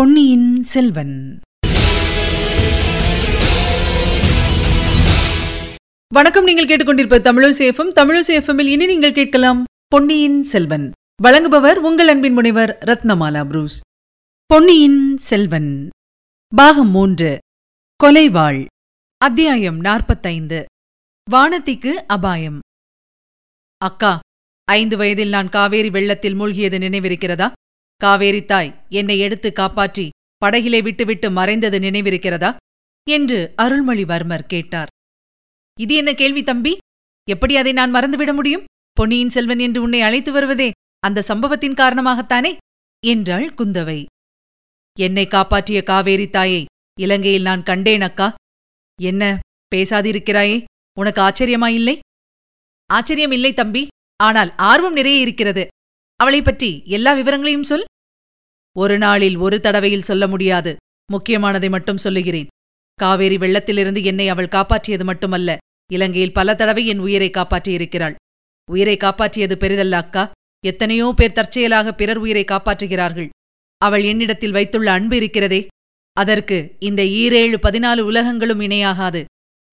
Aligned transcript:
பொன்னியின் 0.00 0.62
செல்வன். 0.62 1.40
வணக்கம் 6.14 6.44
நீங்கள் 6.44 6.66
கேட்டுக்கொண்டிருப்ப 6.66 7.18
தமிழசேஃபம் 7.18 7.92
தமிழசேஃபமில் 7.94 8.66
இனி 8.66 8.86
நீங்கள் 8.86 9.12
கேட்கலாம் 9.12 9.64
பொன்னியின் 9.86 10.42
செல்வன். 10.42 10.92
வழங்குபவர் 11.22 11.74
உங்கள் 11.74 12.08
அன்பின் 12.08 12.32
முனைவர் 12.32 12.78
ரத்னமாலா 12.86 13.44
புரூஸ். 13.44 13.80
பொன்னியின் 14.46 15.16
செல்வன். 15.16 15.88
பாகம் 16.56 16.90
மூன்று. 16.90 17.38
கொலைவாள். 18.04 18.64
அத்தியாயம் 19.16 19.80
நாற்பத்தைந்து. 19.80 20.64
வானத்திக்கு 21.30 21.92
அபாயம். 22.06 22.58
அக்கா 23.76 24.18
ஐந்து 24.64 24.96
வயதில் 24.96 25.28
நான் 25.28 25.48
காவேரி 25.48 25.90
வெள்ளத்தில் 25.90 26.34
மூழ்கியது 26.34 26.78
நினைவிருக்கிறதா? 26.78 27.52
காவேரி 28.02 28.42
தாய் 28.44 28.70
என்னை 28.88 29.16
எடுத்து 29.18 29.48
காப்பாற்றி 29.52 30.06
படகிலே 30.42 30.80
விட்டுவிட்டு 30.82 31.28
மறைந்தது 31.30 31.78
நினைவிருக்கிறதா? 31.78 32.50
என்று 33.06 33.38
அருள்மொழிவர்மர் 33.62 34.44
கேட்டார். 34.46 34.90
இது 35.78 35.94
என்ன 35.94 36.10
கேள்வி 36.14 36.42
தம்பி? 36.42 36.72
எப்படி 37.28 37.54
அதை 37.56 37.72
நான் 37.72 37.94
மறந்துவிட 37.94 38.30
முடியும்? 38.34 38.64
பொன்னியின் 38.92 39.34
செல்வன் 39.36 39.58
என்று 39.58 39.80
உன்னை 39.82 40.00
அழைத்து 40.00 40.30
வருவதே 40.32 40.68
அந்த 41.06 41.24
சம்பவத்தின் 41.28 41.78
காரணமாகத்தானே? 41.80 42.52
என்றாள் 43.06 43.46
குந்தவை. 43.58 44.00
என்னை 44.98 45.24
காப்பாற்றிய 45.26 45.80
காவேரி 45.82 46.26
தாயை 46.28 46.62
இலங்கையில் 47.00 47.48
நான் 47.48 47.62
கண்டேன் 47.62 48.04
அக்கா. 48.08 48.28
என்ன 48.98 49.24
பேசாதிருக்கிறாயே? 49.72 50.56
உனக்கு 50.98 51.20
ஆச்சரியமாயில்லை 51.22 51.96
ஆச்சரியம் 52.90 53.34
இல்லை? 53.38 53.52
தம்பி. 53.52 53.82
ஆனால் 54.20 54.50
ஆர்வம் 54.70 54.92
நிறைய 54.92 55.18
இருக்கிறது. 55.20 55.64
அவளைப் 56.20 56.44
பற்றி 56.44 56.82
எல்லா 56.86 57.12
விவரங்களையும் 57.12 57.62
சொல். 57.62 57.84
ஒரு 58.76 58.98
நாளில் 58.98 59.36
ஒரு 59.36 59.60
தடவையில் 59.60 60.02
சொல்ல 60.02 60.26
முடியாது. 60.26 60.76
முக்கியமானதை 61.12 61.70
மட்டும் 61.70 61.98
சொல்லுகிறேன். 61.98 62.46
காவேரி 62.94 63.36
வெள்ளத்திலிருந்து 63.36 64.04
என்னை 64.04 64.28
அவள் 64.28 64.48
காப்பாற்றியது 64.48 65.04
மட்டுமல்ல. 65.04 65.58
இலங்கையில் 65.92 66.32
பல 66.32 66.54
தடவை 66.54 66.86
என் 66.86 66.98
உயிரை 66.98 67.30
காப்பாற்றியிருக்கிறாள் 67.30 68.14
உயிரை 68.70 68.96
காப்பாற்றியது 68.96 69.52
பெரிதல்ல 69.56 69.90
அக்கா. 69.90 70.32
எத்தனையோ 70.66 71.12
பேர் 71.16 71.32
தற்செயலாக 71.32 71.94
பிறர் 71.94 72.18
உயிரை 72.18 72.44
காப்பாற்றுகிறார்கள். 72.44 73.28
அவள் 73.78 74.02
என்னிடத்தில் 74.02 74.50
வைத்துள்ள 74.50 74.92
அன்பு 74.92 75.16
இருக்கிறதே. 75.16 75.66
அதற்கு 76.12 76.76
இந்த 76.78 77.02
ஈரேழு 77.02 77.56
பதினாலு 77.62 78.00
உலகங்களும் 78.00 78.60
இணையாகாது. 78.60 79.24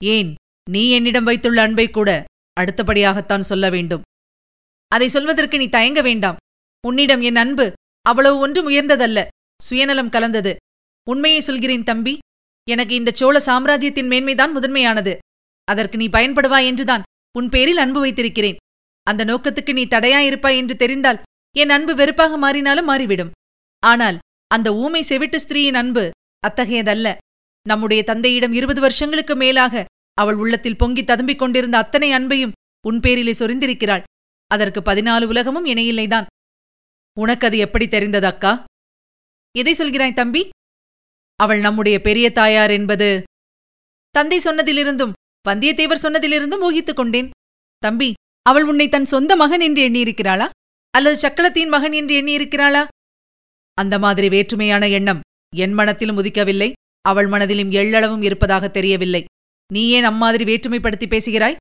ஏன்? 0.03 0.35
நீ 0.69 0.91
என்னிடம் 0.91 1.23
வைத்துள்ள 1.23 1.61
அன்பை 1.61 1.89
கூட 1.89 2.25
அடுத்தபடியாகத்தான் 2.59 3.39
சொல்ல 3.39 3.69
வேண்டும். 3.69 4.01
அதை 4.87 5.07
சொல்வதற்கு 5.07 5.57
நீ 5.57 5.67
தயங்க 5.67 6.01
வேண்டாம். 6.01 6.37
உன்னிடம் 6.87 7.21
என் 7.21 7.35
அன்பு 7.35 7.73
அவ்வளவு 8.01 8.37
ஒன்றும் 8.37 8.69
உயர்ந்ததல்ல. 8.69 9.27
சுயநலம் 9.63 10.09
கலந்தது. 10.09 10.55
உண்மையை 11.09 11.39
சொல்கிறேன் 11.39 11.83
தம்பி. 11.83 12.17
எனக்கு 12.69 12.95
இந்த 12.95 13.11
சோழ 13.11 13.39
சாம்ராஜ்யத்தின் 13.39 14.07
மேன்மைதான் 14.07 14.51
முதன்மையானது. 14.51 15.17
அதற்கு 15.63 15.97
நீ 15.97 16.07
பயன்படுவாய் 16.07 16.65
என்றுதான் 16.65 17.03
உன் 17.31 17.49
பேரில் 17.49 17.77
அன்பு 17.77 17.99
வைத்திருக்கிறேன். 17.99 18.55
அந்த 19.03 19.25
நோக்கத்துக்கு 19.25 19.73
நீ 19.73 19.85
தடையாயிருப்பாய் 19.85 20.57
என்று 20.57 20.75
தெரிந்தால் 20.75 21.21
என் 21.55 21.69
அன்பு 21.69 21.95
வெறுப்பாக 21.95 22.37
மாறினாலும் 22.37 22.83
மாறிவிடும். 22.83 23.31
ஆனால் 23.79 24.17
அந்த 24.47 24.73
ஊமை 24.73 25.01
செவிட்டு 25.01 25.37
ஸ்திரீயின் 25.37 25.73
அன்பு 25.73 26.09
அத்தகையதல்ல. 26.47 27.15
நம்முடைய 27.67 28.03
தந்தையிடம் 28.03 28.53
இருபது 28.53 28.81
வருஷங்களுக்கு 28.81 29.35
மேலாக 29.35 29.85
அவள் 30.13 30.35
உள்ளத்தில் 30.35 30.75
பொங்கி 30.75 31.03
ததும்பிக் 31.03 31.35
கொண்டிருந்த 31.35 31.77
அத்தனை 31.77 32.11
அன்பையும் 32.11 32.51
உன் 32.87 32.99
பேரிலே 32.99 33.31
சொரிந்திருக்கிறாள். 33.31 34.03
அதற்கு 34.47 34.81
பதினாலு 34.81 35.25
உலகமும் 35.25 35.65
இணையில்லைதான். 35.65 36.25
உனக்கு 37.19 37.47
அது 37.47 37.57
எப்படி 37.57 37.87
தெரிந்தது 37.87 38.27
அக்கா? 38.27 38.63
எதை 39.57 39.73
சொல்கிறாய் 39.73 40.13
தம்பி? 40.13 40.49
அவள் 41.35 41.59
நம்முடைய 41.59 42.01
பெரிய 42.01 42.31
தாயார் 42.31 42.71
என்பது? 42.71 43.23
தந்தை 44.09 44.39
சொன்னதிலிருந்தும் 44.39 45.11
வந்தியத்தேவர் 45.49 46.03
சொன்னதிலிருந்தும் 46.03 46.61
ஊகித்துக் 46.61 46.95
கொண்டேன். 46.95 47.29
தம்பி 47.77 48.13
அவள் 48.41 48.63
உன்னை 48.63 48.89
தன் 48.89 49.05
சொந்த 49.05 49.35
மகன் 49.35 49.59
என்று 49.59 49.89
எண்ணியிருக்கிறாளா? 49.89 50.49
அல்லது 50.89 51.27
சக்கலத்தின் 51.27 51.67
மகன் 51.67 51.91
என்று 51.91 52.21
எண்ணியிருக்கிறாளா? 52.21 52.87
அந்த 53.73 53.99
மாதிரி 53.99 54.27
வேற்றுமையான 54.27 54.91
எண்ணம் 54.91 55.19
என் 55.55 55.73
மனத்திலும் 55.73 56.17
உதிக்கவில்லை. 56.17 56.71
அவள் 57.01 57.27
மனதிலும் 57.27 57.71
எள்ளளவும் 57.71 58.23
இருப்பதாக 58.23 58.69
தெரியவில்லை. 58.69 59.25
நீ 59.73 59.89
ஏன் 59.89 60.03
அம்மாதிரி 60.03 60.55
வேற்றுமைப்படுத்தி 60.55 61.07
பேசுகிறாய்? 61.07 61.55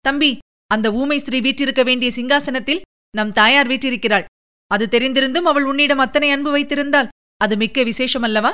தம்பி 0.00 0.38
அந்த 0.74 0.88
ஊமை 0.92 1.18
ஸ்திரீ 1.18 1.38
வீற்றிருக்க 1.40 1.82
வேண்டிய 1.82 2.10
சிங்காசனத்தில் 2.16 2.84
நம் 3.14 3.32
தாயார் 3.32 3.68
வீற்றிருக்கிறாள். 3.68 4.28
அது 4.70 4.84
தெரிந்திருந்தும் 4.90 5.48
அவள் 5.50 5.66
உன்னிடம் 5.70 6.02
அத்தனை 6.04 6.28
அன்பு 6.30 6.50
வைத்திருந்தால் 6.50 7.10
அது 7.36 7.54
மிக்க 7.56 7.84
விசேஷமல்லவா? 7.84 8.52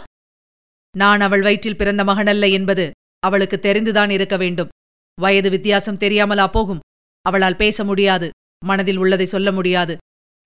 நான் 0.94 1.20
அவள் 1.20 1.42
வயிற்றில் 1.42 1.78
பிறந்த 1.80 2.02
மகனல்ல 2.04 2.46
என்பது 2.50 2.84
அவளுக்கு 3.18 3.56
தெரிந்துதான் 3.62 4.10
இருக்க 4.10 4.36
வேண்டும். 4.36 4.70
வயது 5.18 5.48
வித்தியாசம் 5.50 6.00
தெரியாமலா 6.04 6.46
போகும். 6.46 6.82
அவளால் 7.26 7.60
பேச 7.62 7.84
முடியாது. 7.84 8.28
மனதில் 8.64 9.00
உள்ளதை 9.02 9.26
சொல்ல 9.26 9.48
முடியாது. 9.52 9.94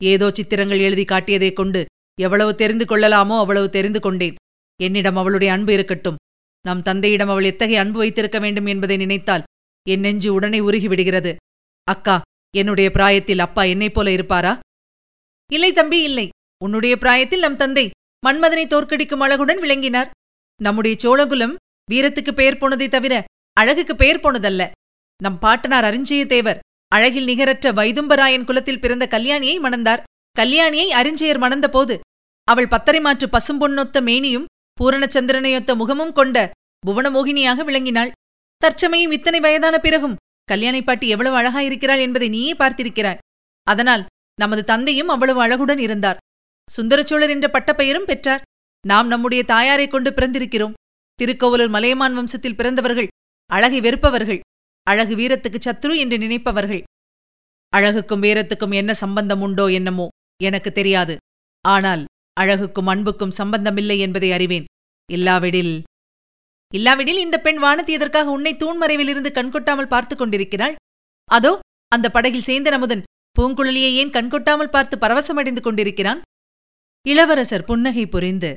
ஏதோ 0.00 0.26
சித்திரங்கள் 0.30 0.78
எழுதி 0.78 1.04
காட்டியதைக் 1.04 1.58
கொண்டு 1.60 1.80
எவ்வளவு 2.18 2.52
தெரிந்து 2.54 2.84
கொள்ளலாமோ 2.84 3.36
அவ்வளவு 3.42 3.68
தெரிந்து 3.76 4.00
கொண்டேன். 4.00 4.38
என்னிடம் 4.80 5.18
அவளுடைய 5.20 5.50
அன்பு 5.52 5.72
இருக்கட்டும். 5.72 6.20
நம் 6.64 6.82
தந்தையிடம் 6.82 7.32
அவள் 7.32 7.44
எத்தகைய 7.44 7.80
அன்பு 7.80 7.98
வைத்திருக்க 7.98 8.38
வேண்டும் 8.38 8.68
என்பதை 8.72 8.96
நினைத்தால் 8.96 9.46
என் 9.86 10.04
நெஞ்சு 10.06 10.28
உடனே 10.34 10.60
உருகிவிடுகிறது 10.60 11.32
அக்கா 11.84 12.20
என்னுடைய 12.56 12.90
பிராயத்தில் 12.90 13.38
அப்பா 13.38 13.62
என்னைப் 13.62 13.94
போல 13.94 14.10
இருப்பாரா? 14.10 14.52
இல்லை 15.52 15.72
தம்பி 15.72 16.02
இல்லை. 16.02 16.28
உன்னுடைய 16.64 16.96
பிராயத்தில் 16.96 17.40
நம் 17.40 17.56
தந்தை 17.56 17.90
மன்மதனை 18.26 18.64
தோற்கடிக்கும் 18.66 19.22
அழகுடன் 19.24 19.58
விளங்கினார். 19.58 20.10
நம்முடைய 20.60 20.96
சோழகுலம் 21.02 21.54
வீரத்துக்கு 21.90 22.32
பெயர் 22.32 22.58
போனதை 22.58 22.88
தவிர 22.88 23.14
அழகுக்கு 23.60 23.94
பெயர் 23.96 24.20
போனதல்ல. 24.20 24.62
நம் 25.22 25.38
பாட்டனார் 25.38 25.84
அரிஞ்சயத்தேவர் 25.84 26.62
அழகில் 26.88 27.24
நிகரற்ற 27.24 27.72
வைதும்பராயன் 27.72 28.44
குலத்தில் 28.44 28.80
பிறந்த 28.80 29.04
கல்யாணியை 29.10 29.56
மணந்தார். 29.60 30.02
கல்யாணியை 30.36 30.88
அரிஞ்சயர் 31.00 31.42
மணந்தபோது 31.44 31.94
அவள் 32.48 32.68
பத்தரை 32.68 33.00
மாற்று 33.00 33.26
பசும்பொன்னொத்த 33.26 34.00
மேனியும் 34.08 34.48
பூரணச்சந்திரனையொத்த 34.78 35.72
முகமும் 35.74 36.12
கொண்ட 36.12 36.50
புவனமோகினியாக 36.86 37.64
விளங்கினாள். 37.64 38.10
தற்சமயம் 38.56 39.10
இத்தனை 39.10 39.40
வயதான 39.40 39.78
பிறகும் 39.78 40.16
கல்யாணி 40.44 40.82
பாட்டி 40.82 41.08
எவ்வளவு 41.08 41.36
அழகாயிருக்கிறாள் 41.36 42.00
என்பதை 42.00 42.28
நீயே 42.28 42.54
பார்த்திருக்கிறாய். 42.54 43.18
அதனால் 43.62 44.06
நமது 44.40 44.64
தந்தையும் 44.64 45.08
அவ்வளவு 45.08 45.40
அழகுடன் 45.46 45.78
இருந்தார். 45.78 46.16
சுந்தரச்சோழர் 46.76 47.28
என்ற 47.28 47.48
பட்டப்பெயரும் 47.48 48.04
பெற்றார். 48.04 48.42
நாம் 48.86 49.06
நம்முடைய 49.06 49.44
தாயாரைக் 49.44 49.90
கொண்டு 49.90 50.10
பிறந்திருக்கிறோம். 50.10 50.72
திருக்கோவலூர் 51.14 51.68
மலையமான் 51.68 52.18
வம்சத்தில் 52.18 52.54
பிறந்தவர்கள் 52.54 53.08
அழகை 53.46 53.80
வெறுப்பவர்கள் 53.80 54.40
அழகு 54.82 55.16
வீரத்துக்கு 55.16 55.58
சத்ரு 55.64 55.96
என்று 55.96 56.18
நினைப்பவர்கள். 56.18 56.82
அழகுக்கும் 57.76 58.22
வீரத்துக்கும் 58.22 58.74
என்ன 58.74 58.94
சம்பந்தம் 58.94 59.40
உண்டோ 59.40 59.66
என்னமோ 59.66 60.08
எனக்கு 60.42 60.72
தெரியாது. 60.72 61.16
ஆனால் 61.60 62.04
அழகுக்கும் 62.40 62.86
அன்புக்கும் 62.86 63.30
சம்பந்தமில்லை 63.30 63.98
என்பதை 63.98 64.32
அறிவேன். 64.32 64.64
இல்லாவிடில் 65.12 65.82
இல்லாவிடில் 66.72 67.18
இந்த 67.18 67.36
பெண் 67.38 67.62
வானதி 67.62 67.92
எதற்காக 67.96 68.30
உன்னை 68.30 68.52
தூண்மறைவிலிருந்து 68.54 69.30
கண்கொட்டாமல் 69.30 69.86
பார்த்துக் 69.86 70.18
கொண்டிருக்கிறாள். 70.18 70.74
அதோ 71.28 71.58
அந்த 71.92 72.10
படகில் 72.10 72.46
சேந்தன் 72.46 72.76
அமுதன் 72.78 73.02
பூங்குழலியை 73.36 73.90
ஏன் 74.00 74.10
கண்கொட்டாமல் 74.10 74.70
பார்த்து 74.70 74.96
பரவசமடைந்து 74.98 75.60
கொண்டிருக்கிறான்? 75.60 76.20
இளவரசர் 77.06 77.64
புன்னகை 77.64 78.06
புரிந்து 78.06 78.56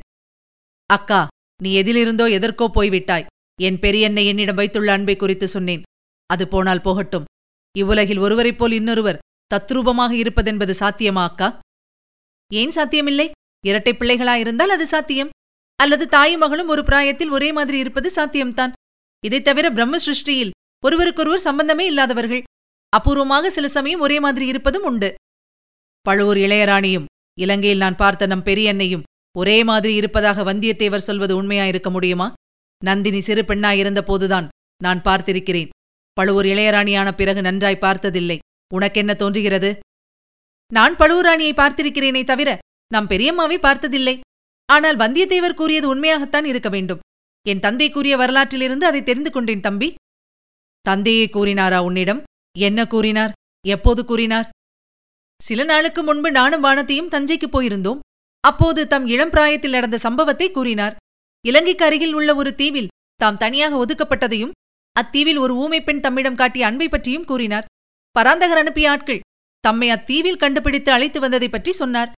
அக்கா 0.89 1.27
நீ 1.63 1.69
எதிலிருந்தோ 1.81 2.25
எதற்கோ 2.29 2.65
போய்விட்டாய். 2.73 3.25
என் 3.61 3.79
பெரியன்னை 3.81 4.23
என்னிடம் 4.25 4.55
வைத்துள்ள 4.55 4.91
அன்பை 4.91 5.15
குறித்து 5.15 5.47
சொன்னேன். 5.47 5.81
அது 6.29 6.47
போனால் 6.47 6.81
போகட்டும். 6.81 7.25
இவ்வுலகில் 7.77 8.17
ஒருவரைப் 8.17 8.57
போல் 8.57 8.71
இன்னொருவர் 8.71 9.21
தத்ரூபமாக 9.51 10.11
இருப்பதென்பது 10.11 10.73
சாத்தியமா 10.79 11.23
அக்கா? 11.23 11.59
ஏன் 12.53 12.69
சாத்தியமில்லை? 12.69 13.31
இரட்டை 13.65 13.93
பிள்ளைகளாயிருந்தால் 13.93 14.73
அது 14.75 14.87
சாத்தியம். 14.87 15.29
அல்லது 15.81 16.07
தாயும் 16.07 16.39
மகளும் 16.39 16.67
ஒரு 16.67 16.83
பிராயத்தில் 16.83 17.29
ஒரே 17.29 17.51
மாதிரி 17.51 17.77
இருப்பது 17.77 18.11
சாத்தியம்தான். 18.15 18.71
இதைத் 19.25 19.43
தவிர 19.43 19.69
பிரம்ம 19.71 19.97
சிருஷ்டியில் 19.97 20.51
ஒருவருக்கொருவர் 20.85 21.39
சம்பந்தமே 21.39 21.85
இல்லாதவர்கள் 21.85 22.43
அபூர்வமாக 22.89 23.47
சில 23.47 23.67
சமயம் 23.67 23.99
ஒரே 23.99 24.19
மாதிரி 24.19 24.47
இருப்பதும் 24.47 24.83
உண்டு. 24.83 25.15
பழுவூர் 26.01 26.37
இளையராணியும் 26.37 27.05
இலங்கையில் 27.39 27.77
நான் 27.77 27.95
பார்த்த 27.95 28.25
நம் 28.25 28.43
பெரியன்னையும் 28.43 29.03
ஒரே 29.37 29.63
மாதிரி 29.63 29.95
இருப்பதாக 29.95 30.53
வந்தியத்தேவர் 30.53 30.97
சொல்வது 30.97 31.43
உண்மையாயிருக்க 31.43 31.91
முடியுமா? 31.91 32.33
நந்தினி 32.83 33.21
சிறு 33.21 33.41
பெண்ணாயிருந்த 33.41 34.01
போதுதான் 34.01 34.47
நான் 34.83 35.01
பார்த்திருக்கிறேன். 35.01 35.69
பழுவூர் 36.13 36.45
இளையராணியான 36.45 37.11
பிறகு 37.11 37.41
நன்றாய் 37.41 37.77
பார்த்ததில்லை. 37.77 38.39
உனக்கென்ன 38.73 39.13
தோன்றுகிறது? 39.13 39.79
நான் 40.73 40.95
பழுவூராணியை 40.95 41.53
பார்த்திருக்கிறேனே 41.53 42.23
தவிர 42.23 42.57
நம் 42.93 43.07
பெரியம்மாவை 43.07 43.57
பார்த்ததில்லை. 43.57 44.19
ஆனால் 44.69 44.97
வந்தியத்தேவர் 44.97 45.59
கூறியது 45.59 45.87
உண்மையாகத்தான் 45.95 46.45
இருக்க 46.45 46.69
வேண்டும். 46.69 46.99
என் 47.45 47.63
தந்தை 47.65 47.87
கூறிய 47.89 48.13
வரலாற்றிலிருந்து 48.17 48.85
அதை 48.89 49.01
தெரிந்து 49.03 49.31
கொண்டேன் 49.31 49.65
தம்பி. 49.67 49.89
தந்தையே 50.85 51.25
கூறினாரா 51.35 51.79
உன்னிடம்? 51.87 52.21
என்ன 52.55 52.79
கூறினார்? 52.87 53.31
எப்போது 53.65 54.05
கூறினார்? 54.05 54.47
சில 55.41 55.63
நாளுக்கு 55.63 56.01
முன்பு 56.03 56.29
நானும் 56.31 56.61
வானத்தையும் 56.61 57.09
தஞ்சைக்கு 57.09 57.47
போயிருந்தோம். 57.55 57.99
அப்போது 58.43 58.81
தம் 58.87 59.07
இளம் 59.07 59.29
பிராயத்தில் 59.29 59.75
நடந்த 59.77 59.97
சம்பவத்தை 59.97 60.47
கூறினார். 60.51 60.95
இலங்கைக்கு 61.45 61.85
அருகில் 61.85 62.13
உள்ள 62.13 62.29
ஒரு 62.35 62.51
தீவில் 62.55 62.91
தாம் 63.21 63.41
தனியாக 63.43 63.73
ஒதுக்கப்பட்டதையும் 63.83 64.55
அத்தீவில் 64.95 65.39
ஒரு 65.43 65.53
ஊமை 65.55 65.79
பெண் 65.83 65.99
தம்மிடம் 65.99 66.35
காட்டிய 66.35 66.65
அன்பை 66.65 66.87
பற்றியும் 66.89 67.25
கூறினார். 67.25 67.65
பராந்தகர் 68.15 68.61
அனுப்பிய 68.61 68.91
ஆட்கள் 68.91 69.23
தம்மை 69.63 69.87
அத்தீவில் 69.89 70.41
கண்டுபிடித்து 70.43 70.91
அழைத்து 70.91 71.19
வந்ததை 71.19 71.49
பற்றி 71.49 71.71
சொன்னார். 71.71 72.11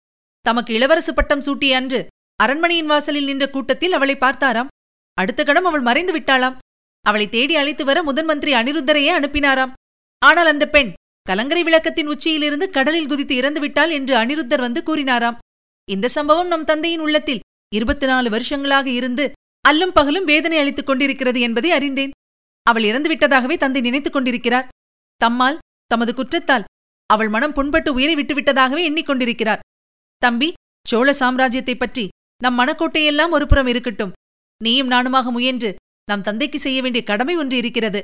தமக்கு 0.45 0.71
இளவரசு 0.77 1.11
பட்டம் 1.13 1.45
சூட்டிய 1.47 1.77
அன்று 1.79 1.99
அரண்மனையின் 2.43 2.85
வாசலில் 2.85 3.25
நின்ற 3.25 3.49
கூட்டத்தில் 3.49 3.93
அவளை 3.93 4.15
பார்த்தாராம். 4.15 4.67
அடுத்த 5.13 5.43
கணம் 5.43 5.65
அவள் 5.65 5.81
மறைந்து 5.81 6.19
விட்டாளாம். 6.19 6.57
அவளை 7.01 7.29
தேடி 7.29 7.55
அழைத்து 7.55 7.85
வர 7.85 8.03
முதன் 8.03 8.25
மந்திரி 8.25 8.53
அனிருத்தரையே 8.53 9.19
அனுப்பினாராம். 9.19 9.73
ஆனால் 10.19 10.47
அந்த 10.47 10.69
பெண் 10.69 10.93
கலங்கரை 11.21 11.63
விளக்கத்தின் 11.63 12.05
உச்சியிலிருந்து 12.05 12.69
கடலில் 12.69 13.07
குதித்து 13.07 13.35
இறந்து 13.35 13.59
விட்டாள் 13.59 13.91
என்று 13.91 14.15
அனிருத்தர் 14.15 14.59
வந்து 14.59 14.83
கூறினாராம். 14.85 15.37
இந்த 15.89 16.07
சம்பவம் 16.07 16.47
நம் 16.47 16.63
தந்தையின் 16.63 16.99
உள்ளத்தில் 16.99 17.39
இருபத்தி 17.75 18.05
நாலு 18.05 18.29
வருஷங்களாக 18.29 18.89
இருந்து 18.89 19.31
அல்லும் 19.69 19.93
பகலும் 19.93 20.25
வேதனை 20.25 20.57
அளித்துக் 20.57 20.85
கொண்டிருக்கிறது 20.85 21.39
என்பதை 21.39 21.71
அறிந்தேன். 21.71 22.11
அவள் 22.63 22.83
இறந்து 22.83 23.15
விட்டதாகவே 23.15 23.57
தந்தை 23.57 23.81
நினைத்துக் 23.81 24.13
கொண்டிருக்கிறார். 24.13 24.67
தம்மால் 25.25 25.57
தமது 25.85 26.15
குற்றத்தால் 26.15 26.63
அவள் 27.05 27.29
மனம் 27.29 27.53
புண்பட்டு 27.53 27.89
உயிரை 27.89 28.15
விட்டுவிட்டதாகவே 28.15 28.89
எண்ணிக்கொண்டிருக்கிறார் 28.89 29.59
தம்பி 30.17 30.53
சோழ 30.87 31.11
சாம்ராஜ்யத்தைப் 31.19 31.79
பற்றி 31.79 32.09
நம் 32.43 32.59
மனக்கோட்டையெல்லாம் 32.59 33.29
ஒருபுறம் 33.29 33.67
இருக்கட்டும். 33.67 34.11
நீயும் 34.63 34.91
நானுமாக 34.91 35.31
முயன்று 35.31 35.75
நம் 36.03 36.21
தந்தைக்கு 36.21 36.59
செய்ய 36.59 36.81
வேண்டிய 36.81 37.03
கடமை 37.03 37.35
ஒன்று 37.35 37.57
இருக்கிறது. 37.57 38.03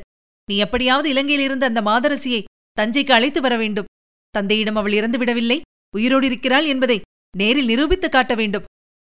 நீ 0.50 0.58
எப்படியாவது 0.58 1.08
இலங்கையிலிருந்து 1.14 1.68
அந்த 1.70 1.82
மாதரசியை 1.82 2.44
தஞ்சைக்கு 2.82 3.12
அழைத்து 3.12 3.42
வர 3.42 3.58
வேண்டும். 3.58 3.86
தந்தையிடம் 4.30 4.76
அவள் 4.76 4.94
இறந்து 4.94 5.18
விடவில்லை. 5.18 5.62
உயிரோடு 5.96 6.26
இருக்கிறாள் 6.26 6.66
என்பதை 6.66 7.02
நேரில் 7.38 7.66
நிரூபித்து 7.66 8.10
காட்ட 8.10 8.36
வேண்டும். 8.36 8.64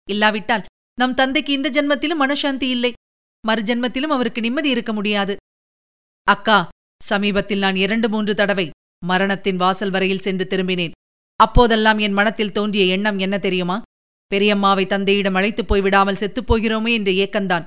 இல்லாவிட்டால் 0.09 0.65
நம் 0.93 1.13
தந்தைக்கு 1.13 1.53
இந்த 1.53 1.69
ஜென்மத்திலும் 1.69 2.21
மனசாந்தி 2.21 2.67
இல்லை. 2.75 2.93
மறு 3.45 3.61
ஜென்மத்திலும் 3.61 4.13
அவருக்கு 4.15 4.41
நிம்மதி 4.41 4.69
இருக்க 4.69 4.93
முடியாது. 4.93 5.35
அக்கா 6.27 6.69
சமீபத்தில் 7.03 7.59
நான் 7.59 7.75
இரண்டு 7.75 8.09
மூன்று 8.09 8.35
தடவை 8.35 8.69
மரணத்தின் 9.05 9.55
வாசல் 9.55 9.89
வரையில் 9.89 10.19
சென்று 10.19 10.47
திரும்பினேன். 10.49 10.95
அப்போதெல்லாம் 11.35 11.97
என் 11.97 12.11
மனத்தில் 12.11 12.51
தோன்றிய 12.51 12.85
எண்ணம் 12.85 13.17
என்ன 13.17 13.37
தெரியுமா? 13.37 13.81
பெரியம்மாவை 14.35 14.85
தந்தையிடம் 14.85 15.33
அழைத்துப் 15.33 15.73
போய்விடாமல் 15.73 16.15
செத்துப்போகிறோமே 16.15 16.85
செத்துப் 16.85 16.85
என்ற 16.85 17.11
ஏக்கந்தான் 17.11 17.63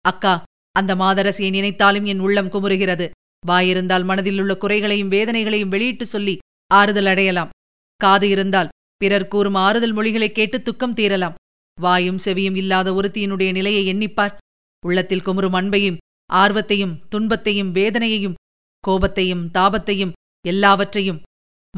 அக்கா 0.00 0.42
அந்த 0.72 0.94
மாதரசியை 0.94 1.50
நினைத்தாலும் 1.50 2.04
என் 2.04 2.18
உள்ளம் 2.18 2.48
குமுறுகிறது. 2.48 3.10
வாயிருந்தால் 3.46 4.04
மனதில் 4.04 4.38
உள்ள 4.38 4.56
குறைகளையும் 4.56 5.08
வேதனைகளையும் 5.08 5.68
வெளியிட்டு 5.68 6.06
சொல்லி 6.06 6.38
ஆறுதல் 6.66 7.06
அடையலாம். 7.06 7.48
காது 7.96 8.28
இருந்தால் 8.28 8.68
பிறர் 8.96 9.28
கூறும் 9.28 9.54
ஆறுதல் 9.54 9.92
மொழிகளை 9.92 10.32
கேட்டு 10.32 10.62
துக்கம் 10.62 10.94
தீரலாம். 10.94 11.34
வாயும் 11.80 12.18
செவியும் 12.24 12.56
இல்லாத 12.56 12.92
ஒருத்தியினுடைய 12.92 13.52
நிலையை 13.52 13.94
எண்ணிப்பார். 13.94 14.36
உள்ளத்தில் 14.86 15.22
குமுறும் 15.22 15.54
அன்பையும் 15.54 15.96
ஆர்வத்தையும் 16.32 16.98
துன்பத்தையும் 17.08 17.74
வேதனையையும் 17.74 18.34
கோபத்தையும் 18.88 19.50
தாபத்தையும் 19.58 20.12
எல்லாவற்றையும் 20.46 21.22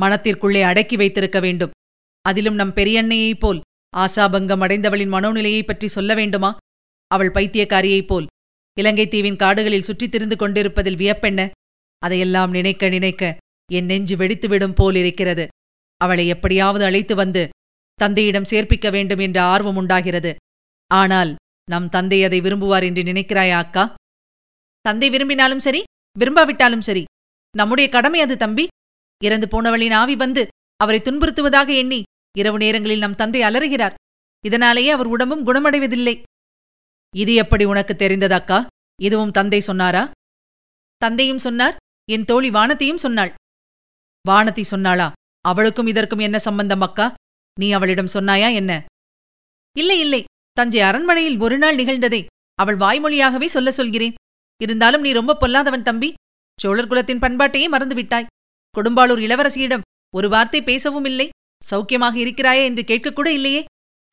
மனத்திற்குள்ளே 0.00 0.62
அடக்கி 0.62 0.96
வைத்திருக்க 0.96 1.40
வேண்டும். 1.40 1.70
அதிலும் 2.22 2.54
நம் 2.54 2.72
பெரியண்ணையைப் 2.72 3.38
போல் 3.38 3.60
ஆசாபங்கம் 3.96 4.60
அடைந்தவளின் 4.60 5.12
மனோநிலையைப் 5.12 5.66
பற்றி 5.66 5.86
சொல்ல 5.86 6.14
வேண்டுமா? 6.14 6.56
அவள் 7.06 7.30
பைத்தியக்காரியைப் 7.30 8.06
போல். 8.06 8.26
இலங்கை 8.78 9.08
தீவின் 9.08 9.36
காடுகளில் 9.36 9.82
சுற்றித் 9.82 10.10
திரிந்து 10.10 10.36
கொண்டிருப்பதில் 10.36 10.94
வியப்பென்ன? 10.94 11.50
அதையெல்லாம் 11.98 12.50
நினைக்க 12.50 12.88
நினைக்க 12.88 13.36
என் 13.72 13.84
நெஞ்சு 13.84 14.16
வெடித்துவிடும் 14.16 14.74
போல் 14.74 14.94
இருக்கிறது. 14.94 15.48
அவளை 15.96 16.26
எப்படியாவது 16.26 16.84
அழைத்து 16.84 17.14
வந்து 17.14 17.48
தந்தையிடம் 17.94 18.42
சேர்ப்பிக்க 18.42 18.90
வேண்டும் 18.90 19.18
என்ற 19.18 19.42
ஆர்வம் 19.42 19.76
உண்டாகிறது. 19.76 20.34
ஆனால் 20.86 21.34
நம் 21.70 21.88
தந்தை 21.88 22.24
அதை 22.24 22.40
விரும்புவார் 22.40 22.84
என்று 22.84 23.02
நினைக்கிறாயா 23.02 23.52
அக்கா? 23.52 23.94
தந்தை 24.80 25.10
விரும்பினாலும் 25.10 25.60
சரி 25.60 25.82
விரும்பாவிட்டாலும் 26.18 26.78
சரி. 26.78 27.04
நம்முடைய 27.56 27.90
கடமை 27.90 28.20
அது 28.20 28.36
தம்பி. 28.36 28.66
இறந்து 29.24 29.46
போனவளின் 29.46 29.92
ஆவி 29.92 30.16
வந்து 30.16 30.46
அவரை 30.76 31.00
துன்புறுத்துவதாக 31.00 31.76
எண்ணி 31.76 32.02
இரவு 32.38 32.58
நேரங்களில் 32.58 32.98
நம் 32.98 33.14
தந்தை 33.14 33.42
அலறுகிறார். 33.42 33.94
இதனாலேயே 34.44 34.90
அவர் 34.90 35.06
உடம்பும் 35.06 35.46
குணமடைவதில்லை. 35.46 36.22
இது 37.16 37.34
எப்படி 37.34 37.64
உனக்கு 37.64 37.94
தெரிந்ததாக்கா 37.94 38.66
இதுவும் 39.00 39.30
தந்தை 39.30 39.60
சொன்னாரா? 39.60 40.10
தந்தையும் 40.96 41.38
சொன்னார் 41.38 41.76
என் 42.10 42.24
தோழி 42.24 42.50
வானத்தையும் 42.50 42.98
சொன்னாள். 42.98 43.34
வானதி 44.28 44.64
சொன்னாளா? 44.70 45.12
அவளுக்கும் 45.40 45.86
இதற்கும் 45.86 46.18
என்ன 46.18 46.38
சம்பந்தம் 46.38 46.80
அக்கா? 46.80 47.14
நீ 47.60 47.72
அவளிடம் 47.72 48.12
சொன்னாயா 48.12 48.54
என்ன? 48.54 48.84
இல்லை 49.76 50.00
இல்லை. 50.00 50.24
தஞ்சை 50.52 50.80
அரண்மனையில் 50.80 51.38
ஒரு 51.38 51.58
நாள் 51.58 51.76
நிகழ்ந்ததை 51.76 52.26
அவள் 52.54 52.76
வாய்மொழியாகவே 52.76 53.46
சொல்ல 53.46 53.70
சொல்கிறேன். 53.70 54.14
இருந்தாலும் 54.62 55.00
நீ 55.00 55.12
ரொம்ப 55.12 55.36
பொல்லாதவன் 55.40 55.82
தம்பி. 55.82 56.14
சோழர் 56.60 56.86
குலத்தின் 56.86 57.18
பண்பாட்டையே 57.18 57.66
மறந்துவிட்டாய். 57.72 58.26
கொடும்பாளூர் 58.76 59.22
இளவரசியிடம் 59.26 59.80
ஒரு 60.14 60.28
வார்த்தை 60.28 60.62
பேசவும் 60.62 61.04
இல்லை. 61.04 61.28
சௌக்கியமாக 61.70 62.14
இருக்கிறாயே 62.14 62.64
என்று 62.64 62.82
கேட்கக்கூட 62.82 63.26
இல்லையே. 63.26 63.64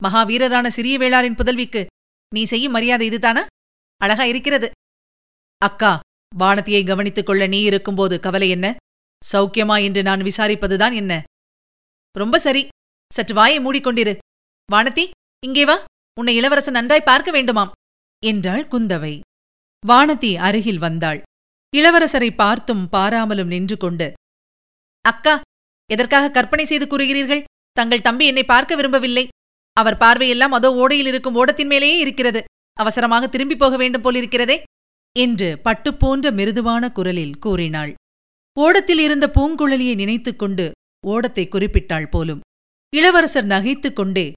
மகாவீரரான 0.03 0.67
சிறிய 0.67 0.97
வேளாரின் 0.97 1.35
புதல்விக்கு 1.35 1.85
நீ 2.35 2.43
செய்யும் 2.43 2.71
மரியாதை 2.71 3.05
இதுதானா? 3.07 3.45
அழகா 3.97 4.23
இருக்கிறது. 4.23 4.71
அக்கா 5.57 5.99
வானதியை 6.39 6.85
கவனித்துக் 6.85 7.25
கொள்ள 7.25 7.47
நீ 7.47 7.61
இருக்கும்போது 7.61 8.19
கவலை 8.19 8.49
என்ன? 8.49 8.75
சௌக்கியமா 9.31 9.83
என்று 9.83 10.03
நான் 10.03 10.21
விசாரிப்பதுதான் 10.21 10.93
என்ன? 10.93 11.23
ரொம்ப 12.11 12.39
சரி. 12.39 12.67
சற்று 13.13 13.33
வாயை 13.33 13.59
மூடிக்கொண்டிரு. 13.59 14.17
வானதி 14.71 15.09
இங்கே 15.45 15.65
வா. 15.65 15.83
உன்னை 16.19 16.35
இளவரசன் 16.35 16.73
நன்றாய் 16.73 17.01
பார்க்க 17.01 17.31
வேண்டுமாம். 17.31 17.71
என்றாள் 18.25 18.67
குந்தவை. 18.67 19.19
வானதி 19.87 20.35
அருகில் 20.35 20.77
வந்தாள். 20.77 21.21
இளவரசரை 21.75 22.35
பார்த்தும் 22.35 22.89
பாராமலும் 22.89 23.47
நின்று 23.47 23.77
கொண்டு 23.77 24.13
அக்கா 25.01 25.41
எதற்காக 25.91 26.29
கற்பனை 26.29 26.65
செய்து 26.65 26.85
கூறுகிறீர்கள்? 26.85 27.43
தங்கள் 27.71 28.01
தம்பி 28.01 28.25
என்னை 28.25 28.43
பார்க்க 28.43 28.75
விரும்பவில்லை. 28.75 29.27
அவர் 29.73 29.97
பார்வையெல்லாம் 29.97 30.55
அதோ 30.57 30.69
ஓடையில் 30.71 31.09
இருக்கும் 31.11 31.35
ஓடத்தின் 31.35 31.65
மேலேயே 31.65 31.97
இருக்கிறது. 31.99 32.43
அவசரமாக 32.73 33.27
திரும்பி 33.27 33.55
போக 33.55 33.77
வேண்டும் 33.77 34.03
போலிருக்கிறதே 34.03 34.63
என்று 35.19 35.59
பட்டு 35.59 35.93
போன்ற 35.93 36.31
மிருதுவான 36.31 36.91
குரலில் 36.91 37.37
கூறினாள். 37.39 37.93
ஓடத்தில் 38.59 38.99
இருந்த 38.99 39.31
பூங்குழலியை 39.33 39.95
நினைத்துக் 39.95 40.39
கொண்டு 40.39 40.71
ஓடத்தை 41.07 41.47
குறிப்பிட்டாள் 41.47 42.09
போலும். 42.09 42.39
இளவரசர் 42.95 43.45
நகைத்துக் 43.45 43.95
கொண்டே 43.95 44.31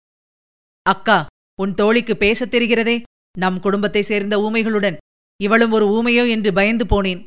அக்கா 0.83 1.27
உன் 1.61 1.75
தோழிக்கு 1.75 2.17
பேசத் 2.17 2.55
தெரிகிறதே. 2.55 3.03
நம் 3.39 3.61
குடும்பத்தைச் 3.61 4.05
சேர்ந்த 4.05 4.39
ஊமைகளுடன் 4.39 4.97
இவளும் 5.43 5.73
ஒரு 5.73 5.87
ஊமையோ 5.97 6.29
என்று 6.29 6.53
பயந்து 6.53 6.85
போனேன் 6.85 7.25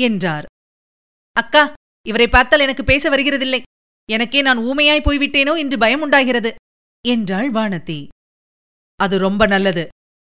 என்றார். 0.00 0.46
அக்கா 1.36 1.62
இவரை 2.06 2.28
பார்த்தால் 2.28 2.60
எனக்கு 2.60 2.84
பேச 2.84 3.10
வருகிறதில்லை. 3.10 3.62
எனக்கே 4.10 4.42
நான் 4.42 4.58
ஊமையாய் 4.58 5.02
போய்விட்டேனோ 5.02 5.58
என்று 5.58 5.78
பயம் 5.78 6.00
உண்டாகிறது. 6.00 6.54
என்றாள் 7.08 7.50
வானதி. 7.50 8.08
அது 8.96 9.18
ரொம்ப 9.18 9.46
நல்லது. 9.46 9.88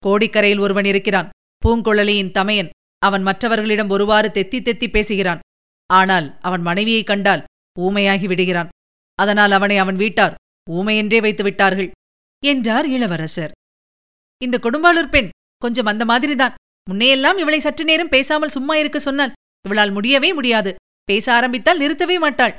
கோடிக்கரையில் 0.06 0.60
ஒருவன் 0.60 0.84
இருக்கிறான். 0.84 1.30
பூங்குழலியின் 1.66 2.30
தமையன். 2.30 2.68
அவன் 2.98 3.22
மற்றவர்களிடம் 3.22 3.88
ஒருவாறு 3.88 4.28
தெத்தி 4.28 4.60
தெத்தி 4.60 4.90
பேசுகிறான். 4.90 5.38
ஆனால் 5.86 6.38
அவன் 6.40 6.62
மனைவியைக் 6.62 7.06
கண்டால் 7.06 7.44
ஊமையாகி 7.80 8.26
விடுகிறான். 8.26 8.68
அதனால் 9.14 9.50
அவனை 9.50 9.78
அவன் 9.78 9.96
வீட்டார் 9.96 10.34
ஊமையென்றே 10.70 11.20
வைத்து 11.20 11.42
விட்டார்கள் 11.42 11.90
என்றார் 12.44 12.88
இளவரசர். 12.88 13.50
இந்த 14.42 14.58
கொடும்பாளூர் 14.62 15.08
பெண் 15.08 15.28
கொஞ்சம் 15.58 15.86
அந்த 15.86 16.04
மாதிரிதான். 16.04 16.54
முன்னையெல்லாம் 16.90 17.38
இவளை 17.38 17.58
சற்று 17.58 17.84
நேரம் 17.84 18.08
பேசாமல் 18.08 18.48
சும்மா 18.48 18.76
இருக்க 18.76 18.98
சொன்னால் 18.98 19.32
இவளால் 19.66 19.90
முடியவே 19.90 20.32
முடியாது. 20.32 20.74
பேச 21.04 21.34
ஆரம்பித்தால் 21.34 21.80
நிறுத்தவே 21.80 22.18
மாட்டாள். 22.18 22.56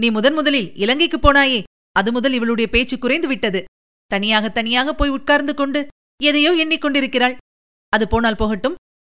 நீ 0.00 0.10
முதன் 0.10 0.34
முதலில் 0.34 0.74
இலங்கைக்குப் 0.74 1.26
போனாயே 1.26 1.62
அது 1.92 2.12
முதல் 2.12 2.32
இவளுடைய 2.32 2.70
பேச்சு 2.70 2.98
குறைந்து 2.98 3.28
விட்டது. 3.28 3.64
தனியாக 4.06 4.48
தனியாக 4.48 4.94
போய் 4.94 5.08
உட்கார்ந்து 5.08 5.54
கொண்டு 5.54 5.86
எதையோ 6.22 6.66
எண்ணிக்கொண்டிருக்கிறாள் 6.66 7.36
அது 7.88 8.08
போனால் 8.08 8.36
போகட்டும். 8.36 8.74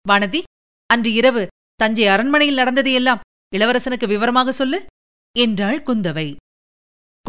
வானதி 0.09 0.41
அன்று 0.85 1.13
இரவு 1.13 1.47
தஞ்சை 1.75 2.07
அரண்மனையில் 2.07 2.55
நடந்ததையெல்லாம் 2.55 3.19
இளவரசனுக்கு 3.55 4.07
விவரமாக 4.07 4.51
சொல்லு 4.51 4.85
என்றாள் 5.37 5.83
குந்தவை. 5.83 6.35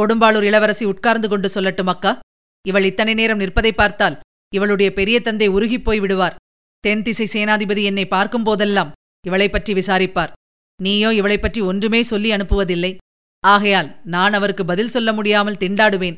கொடும்பாளூர் 0.01 0.43
இளவரசி 0.43 0.85
உட்கார்ந்து 0.85 1.29
கொண்டு 1.29 1.49
சொல்லட்டும் 1.55 1.87
அக்கா. 1.87 2.21
இவள் 2.69 2.85
இத்தனை 2.85 3.15
நேரம் 3.15 3.39
நிற்பதை 3.39 3.73
பார்த்தால் 3.73 4.21
இவளுடைய 4.55 4.93
பெரிய 4.93 5.21
தந்தை 5.21 5.49
உருகிப் 5.49 5.85
போய் 5.85 6.01
விடுவார். 6.01 6.37
தென்திசை 6.81 7.29
சேனாதிபதி 7.33 7.83
என்னை 7.83 8.07
பார்க்கும் 8.07 8.43
போதெல்லாம் 8.43 8.93
இவளைப் 9.27 9.53
பற்றி 9.53 9.73
விசாரிப்பார். 9.73 10.33
நீயோ 10.83 11.15
இவளைப் 11.15 11.43
பற்றி 11.43 11.61
ஒன்றுமே 11.61 12.03
சொல்லி 12.03 12.31
அனுப்புவதில்லை. 12.31 12.97
ஆகையால் 13.41 14.01
நான் 14.05 14.33
அவருக்கு 14.33 14.65
பதில் 14.65 14.89
சொல்ல 14.89 15.13
முடியாமல் 15.13 15.55
திண்டாடுவேன் 15.55 16.17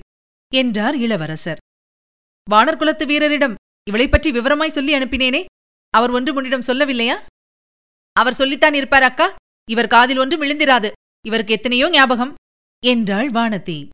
என்றார் 0.54 0.96
இளவரசர். 0.96 1.56
வானர்குலத்து 2.50 3.06
வீரரிடம் 3.06 3.54
இவளைப் 3.88 4.10
பற்றி 4.10 4.32
விவரமாய் 4.32 4.66
சொல்லி 4.66 4.94
அனுப்பினேனே 4.94 5.44
அவர் 5.90 6.10
ஒன்று 6.10 6.32
முன்னிடம் 6.32 6.62
சொல்லவில்லையா? 6.66 7.14
அவர் 8.12 8.34
சொல்லித்தான் 8.34 8.74
இருப்பார் 8.74 9.02
அக்கா 9.02 9.34
இவர் 9.70 9.86
காதில் 9.86 10.18
ஒன்று 10.18 10.44
விழுந்திராது 10.44 10.90
இவருக்கு 11.26 11.54
எத்தனையோ 11.54 11.90
ஞாபகம் 11.90 12.34
என்றாள் 12.86 13.30
வானதி. 13.30 13.88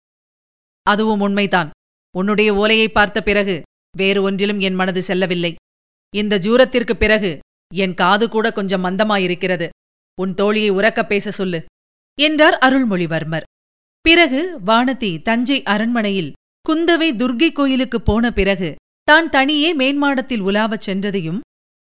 அதுவும் 0.83 1.21
உண்மைதான் 1.21 1.71
உன்னுடைய 2.17 2.55
ஓலையை 2.55 2.89
பார்த்த 2.89 3.23
பிறகு 3.23 3.63
வேறு 3.97 4.23
ஒன்றிலும் 4.23 4.61
என் 4.61 4.75
மனது 4.75 5.03
செல்லவில்லை. 5.03 5.55
இந்த 6.17 6.39
ஜூரத்திற்குப் 6.39 6.99
பிறகு 6.99 7.39
என் 7.75 7.95
காது 7.95 8.29
கூட 8.29 8.53
கொஞ்சம் 8.53 8.85
மந்தமாயிருக்கிறது. 8.85 9.69
உன் 10.21 10.35
தோழியை 10.37 10.71
உறக்கப் 10.71 11.09
பேச 11.09 11.31
சொல்லு 11.31 11.59
என்றார் 12.19 12.57
அருள்மொழிவர்மர். 12.61 13.47
பிறகு 14.05 14.41
வானதி 14.67 15.23
தஞ்சை 15.23 15.63
அரண்மனையில் 15.65 16.31
குந்தவை 16.67 17.09
துர்க்கை 17.13 17.53
கோயிலுக்குப் 17.53 18.05
போன 18.05 18.31
பிறகு 18.31 18.71
தான் 19.09 19.29
தனியே 19.31 19.71
மேன்மாடத்தில் 19.77 20.45
உலாவச் 20.49 20.85
சென்றதையும் 20.87 21.41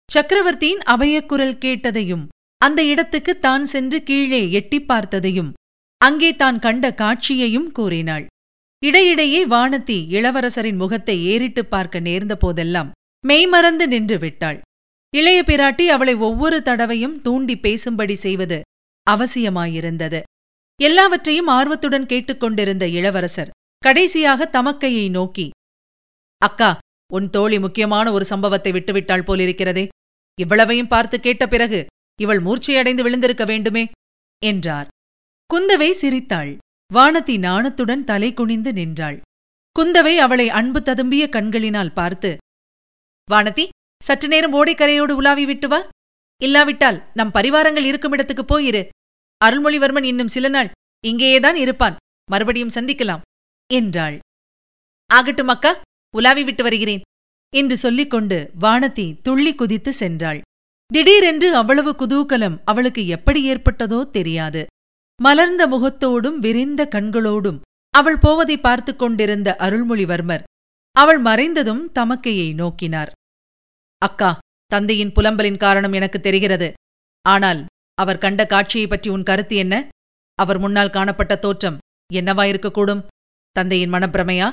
சக்கரவர்த்தியின் 0.08 0.82
அபயக்குரல் 0.86 1.58
கேட்டதையும் 1.64 2.24
அந்த 2.60 2.80
இடத்துக்கு 2.84 3.38
தான் 3.38 3.66
சென்று 3.66 4.02
கீழே 4.02 4.50
எட்டிப் 4.52 4.88
பார்த்ததையும் 4.92 5.52
அங்கே 6.00 6.30
தான் 6.34 6.58
கண்ட 6.58 6.94
காட்சியையும் 6.94 7.70
கூறினாள். 7.72 8.24
இடையிடையே 8.82 9.46
வானதி 9.46 9.98
இளவரசரின் 10.16 10.76
முகத்தை 10.76 11.16
ஏறிட்டுப் 11.24 11.70
பார்க்க 11.70 12.00
நேர்ந்த 12.00 12.34
போதெல்லாம் 12.36 12.90
மெய்மறந்து 13.24 13.86
நின்று 13.88 14.18
விட்டாள். 14.18 14.58
இளைய 15.12 15.38
பிராட்டி 15.42 15.86
அவளை 15.86 16.14
ஒவ்வொரு 16.14 16.58
தடவையும் 16.62 17.16
தூண்டி 17.20 17.54
பேசும்படி 17.56 18.14
செய்வது 18.14 18.58
அவசியமாயிருந்தது. 19.06 20.20
எல்லாவற்றையும் 20.80 21.46
ஆர்வத்துடன் 21.46 22.06
கேட்டுக்கொண்டிருந்த 22.06 22.84
இளவரசர் 22.88 23.50
கடைசியாக 23.78 24.48
தமக்கையை 24.52 25.06
நோக்கி 25.10 25.46
அக்கா 26.42 26.70
உன் 27.12 27.28
தோழி 27.30 27.58
முக்கியமான 27.58 28.06
ஒரு 28.12 28.24
சம்பவத்தை 28.24 28.70
விட்டுவிட்டாள் 28.72 29.26
போலிருக்கிறதே. 29.26 29.84
இவ்வளவையும் 30.38 30.88
பார்த்து 30.88 31.16
கேட்ட 31.20 31.44
பிறகு 31.46 31.80
இவள் 32.20 32.40
மூர்ச்சையடைந்து 32.42 33.02
விழுந்திருக்க 33.02 33.44
வேண்டுமே 33.44 33.84
என்றார். 34.42 34.88
குந்தவை 35.50 35.90
சிரித்தாள். 35.92 36.52
வானதி 36.90 37.36
நாணத்துடன் 37.38 38.04
தலை 38.04 38.30
குனிந்து 38.34 38.72
நின்றாள். 38.72 39.18
குந்தவை 39.76 40.14
அவளை 40.16 40.48
அன்பு 40.50 40.80
ததும்பிய 40.80 41.24
கண்களினால் 41.28 41.92
பார்த்து 41.92 42.30
வானதி 43.28 43.64
சற்று 44.02 44.28
நேரம் 44.28 44.54
ஓடைக்கரையோடு 44.54 45.10
உலாவி 45.10 45.44
விட்டு 45.44 45.68
வா. 45.68 45.88
இல்லாவிட்டால் 46.42 47.02
நம் 47.14 47.34
பரிவாரங்கள் 47.34 47.84
இருக்கும் 47.84 48.12
இடத்துக்கு 48.12 48.44
போயிரு 48.44 48.88
அருள்மொழிவர்மன் 49.44 50.04
இன்னும் 50.04 50.28
சில 50.28 50.48
நாள் 50.48 50.70
இங்கேயேதான் 51.04 51.56
இருப்பான். 51.56 51.96
மறுபடியும் 52.30 52.74
சந்திக்கலாம். 52.74 53.20
என்றாள். 53.72 54.18
ஆகட்டும் 55.06 55.48
அக்கா 55.48 55.80
உலாவி 56.16 56.44
விட்டு 56.44 56.62
வருகிறேன். 56.62 57.00
என்று 57.56 57.76
சொல்லிக்கொண்டு 57.76 58.50
வானதி 58.60 59.20
துள்ளி 59.20 59.54
குதித்து 59.54 59.92
சென்றாள். 59.98 60.40
திடீரென்று 60.86 61.56
அவ்வளவு 61.56 61.94
குதூகலம் 61.98 62.60
அவளுக்கு 62.64 63.06
எப்படி 63.06 63.50
ஏற்பட்டதோ 63.50 64.10
தெரியாது. 64.10 64.66
மலர்ந்த 65.22 65.66
முகத்தோடும் 65.66 66.38
விரிந்த 66.38 66.88
கண்களோடும் 66.90 67.60
அவள் 67.90 68.18
போவதை 68.18 68.58
பார்த்துக் 68.58 68.98
கொண்டிருந்த 68.98 69.56
அருள்மொழிவர்மர் 69.58 70.42
அவள் 70.92 71.22
மறைந்ததும் 71.22 71.82
தமக்கையை 71.94 72.54
நோக்கினார். 72.54 73.12
அக்கா 74.02 74.38
தந்தையின் 74.66 75.12
புலம்பலின் 75.12 75.56
காரணம் 75.56 75.92
எனக்கு 75.92 76.20
தெரிகிறது. 76.20 76.72
ஆனால் 77.22 77.66
அவர் 77.94 78.18
கண்ட 78.18 78.46
காட்சியைப் 78.46 78.88
பற்றி 78.88 79.10
உன் 79.10 79.22
கருத்து 79.22 79.56
என்ன? 79.56 79.88
அவர் 80.34 80.58
முன்னால் 80.58 80.90
காணப்பட்ட 80.90 81.36
தோற்றம் 81.36 81.78
என்னவாயிருக்கக்கூடும்? 82.12 83.06
தந்தையின் 83.50 83.92
மனப்பிரமையா? 83.92 84.52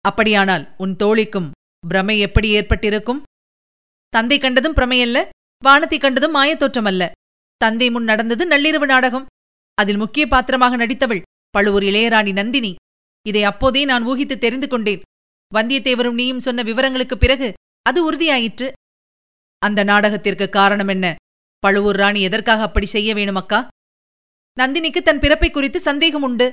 அப்படியானால் 0.00 0.74
உன் 0.78 0.96
தோழிக்கும் 0.96 1.50
பிரமை 1.88 2.18
எப்படி 2.18 2.48
ஏற்பட்டிருக்கும்? 2.48 3.22
தந்தை 4.08 4.38
கண்டதும் 4.38 4.74
பிரமையல்ல 4.74 5.28
வானத்தை 5.64 5.98
கண்டதும் 5.98 6.34
மாயத்தோற்றமல்ல. 6.34 7.10
தந்தை 7.56 7.90
முன் 7.90 8.04
நடந்தது 8.04 8.48
நள்ளிரவு 8.48 8.86
நாடகம். 8.86 9.26
அதில் 9.74 9.96
முக்கிய 9.96 10.26
பாத்திரமாக 10.26 10.76
நடித்தவள் 10.76 11.22
பழுவூர் 11.50 11.82
இளையராணி 11.82 12.32
நந்தினி. 12.32 12.74
இதை 13.26 13.44
அப்போதே 13.44 13.84
நான் 13.84 14.06
ஊகித்து 14.06 14.38
தெரிந்து 14.38 14.68
கொண்டேன். 14.68 15.02
வந்தியத்தேவரும் 15.54 16.12
நீயும் 16.12 16.40
சொன்ன 16.40 16.62
விவரங்களுக்குப் 16.62 17.20
பிறகு 17.20 17.52
அது 17.82 18.12
உறுதியாயிற்று. 18.12 18.72
அந்த 19.60 19.84
நாடகத்திற்கு 19.84 20.48
காரணம் 20.48 20.88
என்ன? 20.88 21.14
பழுவூர் 21.58 21.96
ராணி 21.96 22.20
எதற்காக 22.20 22.62
அப்படி 22.62 22.86
செய்ய 22.86 23.14
வேணுமக்கா 23.14 23.66
நந்தினிக்கு 24.60 25.02
தன் 25.02 25.18
பிறப்பை 25.18 25.50
குறித்து 25.50 25.80
சந்தேகம் 25.80 26.22
உண்டு. 26.22 26.52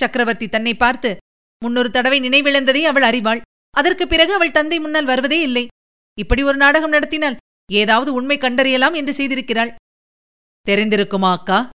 சக்கரவர்த்தி 0.00 0.48
தன்னை 0.48 0.74
பார்த்து 0.74 1.16
முன்னொரு 1.64 1.90
தடவை 1.90 2.20
நினைவிழந்ததை 2.20 2.82
அவள் 2.82 3.02
அறிவாள். 3.02 3.40
அதற்குப் 3.70 4.08
பிறகு 4.08 4.34
அவள் 4.34 4.50
தந்தை 4.50 4.78
முன்னால் 4.78 5.04
வருவதே 5.04 5.40
இல்லை. 5.40 5.66
இப்படி 6.18 6.42
ஒரு 6.42 6.56
நாடகம் 6.56 6.90
நடத்தினால் 6.90 7.36
ஏதாவது 7.72 8.12
உண்மை 8.12 8.38
கண்டறியலாம் 8.38 8.94
என்று 8.94 9.12
செய்திருக்கிறாள். 9.12 9.74
தெரிந்திருக்குமா 10.68 11.32
அக்கா? 11.32 11.68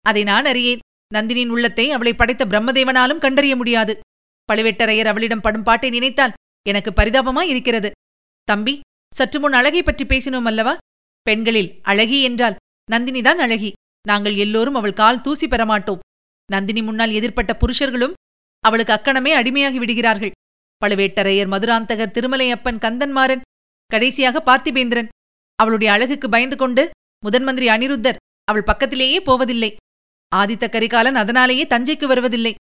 அதை 0.00 0.22
நான் 0.22 0.44
அறியேன். 0.44 0.78
நந்தினியின் 1.14 1.48
உள்ளத்தை 1.48 1.90
அவளை 1.90 2.14
படைத்த 2.14 2.44
பிரம்மதேவனாலும் 2.44 3.18
கண்டறிய 3.18 3.56
முடியாது. 3.56 3.98
பழுவேட்டரையர் 4.52 5.06
அவளிடம் 5.06 5.40
படும் 5.40 5.62
பாட்டை 5.62 5.90
நினைத்தால் 5.90 6.32
எனக்கு 6.68 6.90
பரிதாபமாய் 6.90 7.48
இருக்கிறது. 7.48 7.90
தம்பி 8.42 8.80
சற்று 9.12 9.38
முன் 9.40 9.56
அழகை 9.58 9.82
பற்றி 9.82 10.04
பேசினோம் 10.04 10.48
அல்லவா? 10.50 10.74
பெண்களில் 11.26 11.70
அழகி 11.82 12.18
என்றால் 12.22 12.56
நந்தினிதான் 12.90 13.40
அழகி. 13.44 13.70
நாங்கள் 14.08 14.36
எல்லோரும் 14.36 14.74
அவள் 14.74 14.98
கால் 15.00 15.20
தூசி 15.20 15.46
பெறமாட்டோம் 15.46 16.02
நந்தினி 16.48 16.82
முன்னால் 16.82 17.12
எதிர்ப்பட்ட 17.18 17.52
புருஷர்களும் 17.62 18.16
அவளுக்கு 18.64 18.92
அக்கணமே 18.92 19.32
அடிமையாகி 19.40 19.78
விடுகிறார்கள். 19.82 20.32
பழுவேட்டரையர் 20.82 21.52
மதுராந்தகர் 21.54 22.14
திருமலையப்பன் 22.16 22.82
கந்தன்மாறன் 22.84 23.44
கடைசியாக 23.90 24.42
பார்த்திபேந்திரன். 24.48 25.10
அவளுடைய 25.58 25.88
அழகுக்கு 25.92 26.28
பயந்து 26.28 26.56
கொண்டு 26.56 26.82
முதன்மந்திரி 27.22 27.66
அனிருத்தர் 27.74 28.20
அவள் 28.50 28.68
பக்கத்திலேயே 28.70 29.18
போவதில்லை. 29.20 29.70
ஆதித்த 30.32 30.64
கரிகாலன் 30.68 31.14
அதனாலேயே 31.14 31.64
தஞ்சைக்கு 31.64 32.06
வருவதில்லை. 32.06 32.52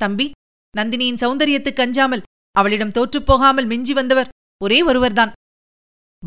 தம்பி 0.00 0.26
நந்தினியின் 0.74 1.20
சௌந்தரியத்துக்கு 1.22 1.82
அஞ்சாமல் 1.84 2.26
அவளிடம் 2.56 2.94
தோற்றுப்போகாமல் 2.98 3.70
மிஞ்சி 3.72 3.92
வந்தவர் 3.92 4.32
ஒரே 4.60 4.78
ஒருவர்தான். 4.82 5.32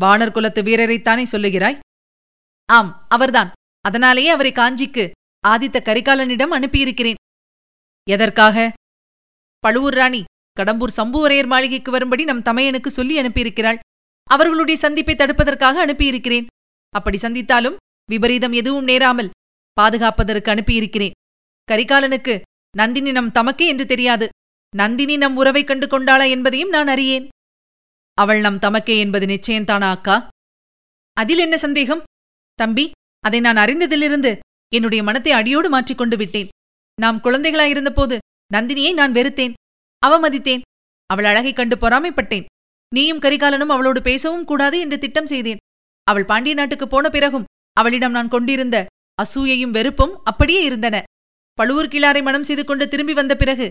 வானர் 0.00 0.32
குலத்து 0.32 0.62
வீரரைத்தானே 0.62 1.24
சொல்லுகிறாய்? 1.32 1.78
ஆம் 2.66 3.06
அவர்தான். 3.08 3.50
அதனாலேயே 3.80 4.28
அவரை 4.28 4.52
காஞ்சிக்கு 4.52 5.10
ஆதித்த 5.48 5.78
கரிகாலனிடம் 5.80 6.54
அனுப்பியிருக்கிறேன். 6.54 7.14
எதற்காக? 8.10 8.72
பழுவூர் 9.58 9.94
ராணி 9.94 10.24
கடம்பூர் 10.60 10.94
சம்புவரையர் 10.96 11.46
மாளிகைக்கு 11.46 11.90
வரும்படி 11.90 12.24
நம் 12.24 12.42
தமையனுக்கு 12.42 12.86
சொல்லி 12.86 13.18
அனுப்பியிருக்கிறாள். 13.18 13.78
அவர்களுடைய 14.24 14.80
சந்திப்பை 14.80 15.14
தடுப்பதற்காக 15.14 15.86
அனுப்பியிருக்கிறேன். 15.86 16.46
அப்படி 16.90 17.18
சந்தித்தாலும் 17.18 17.76
விபரீதம் 18.10 18.52
எதுவும் 18.52 18.84
நேராமல் 18.84 19.30
பாதுகாப்பதற்கு 19.80 20.50
அனுப்பியிருக்கிறேன். 20.50 21.10
கரிகாலனுக்கு 21.72 22.40
நந்தினி 22.76 23.12
நம் 23.12 23.32
தமக்கே 23.34 23.66
என்று 23.66 23.86
தெரியாது. 23.86 24.28
நந்தினி 24.76 25.16
நம் 25.16 25.36
உறவை 25.36 25.64
கண்டு 25.64 25.86
கொண்டாளா 25.86 26.28
என்பதையும் 26.28 26.68
நான் 26.68 26.86
அறியேன். 26.86 27.28
அவள் 28.18 28.40
நம் 28.40 28.58
தமக்கே 28.58 28.96
என்பது 28.98 29.26
நிச்சயம்தானா 29.26 29.88
அக்கா 29.90 30.16
அதில் 31.16 31.38
என்ன 31.38 31.56
சந்தேகம்? 31.58 32.02
தம்பி 32.58 32.90
அதை 33.24 33.40
நான் 33.40 33.56
அறிந்ததிலிருந்து 33.56 34.38
என்னுடைய 34.74 35.00
மனத்தை 35.02 35.32
அடியோடு 35.32 35.68
மாற்றிக்கொண்டு 35.70 36.16
விட்டேன். 36.16 36.48
நாம் 36.98 37.20
குழந்தைகளாயிருந்தபோது 37.20 38.18
நந்தினியை 38.54 38.92
நான் 38.92 39.12
வெறுத்தேன் 39.12 39.56
அவமதித்தேன் 40.06 40.64
அவள் 41.10 41.24
அழகைக் 41.24 41.56
கண்டு 41.56 41.76
பொறாமைப்பட்டேன். 41.76 42.44
நீயும் 42.94 43.22
கரிகாலனும் 43.22 43.72
அவளோடு 43.74 44.02
பேசவும் 44.02 44.44
கூடாது 44.44 44.76
என்று 44.80 44.98
திட்டம் 44.98 45.26
செய்தேன். 45.26 45.62
அவள் 46.06 46.24
பாண்டிய 46.24 46.54
நாட்டுக்கு 46.54 46.86
போன 46.88 47.08
பிறகும் 47.10 47.48
அவளிடம் 47.72 48.12
நான் 48.12 48.28
கொண்டிருந்த 48.28 48.86
அசூயையும் 49.22 49.70
வெறுப்பும் 49.70 50.14
அப்படியே 50.24 50.62
இருந்தன. 50.62 50.96
பழுவூர் 51.58 51.88
கிளாரை 51.88 52.22
மனம் 52.22 52.44
செய்து 52.44 52.64
கொண்டு 52.64 52.88
திரும்பி 52.88 53.12
வந்த 53.12 53.34
பிறகு 53.36 53.70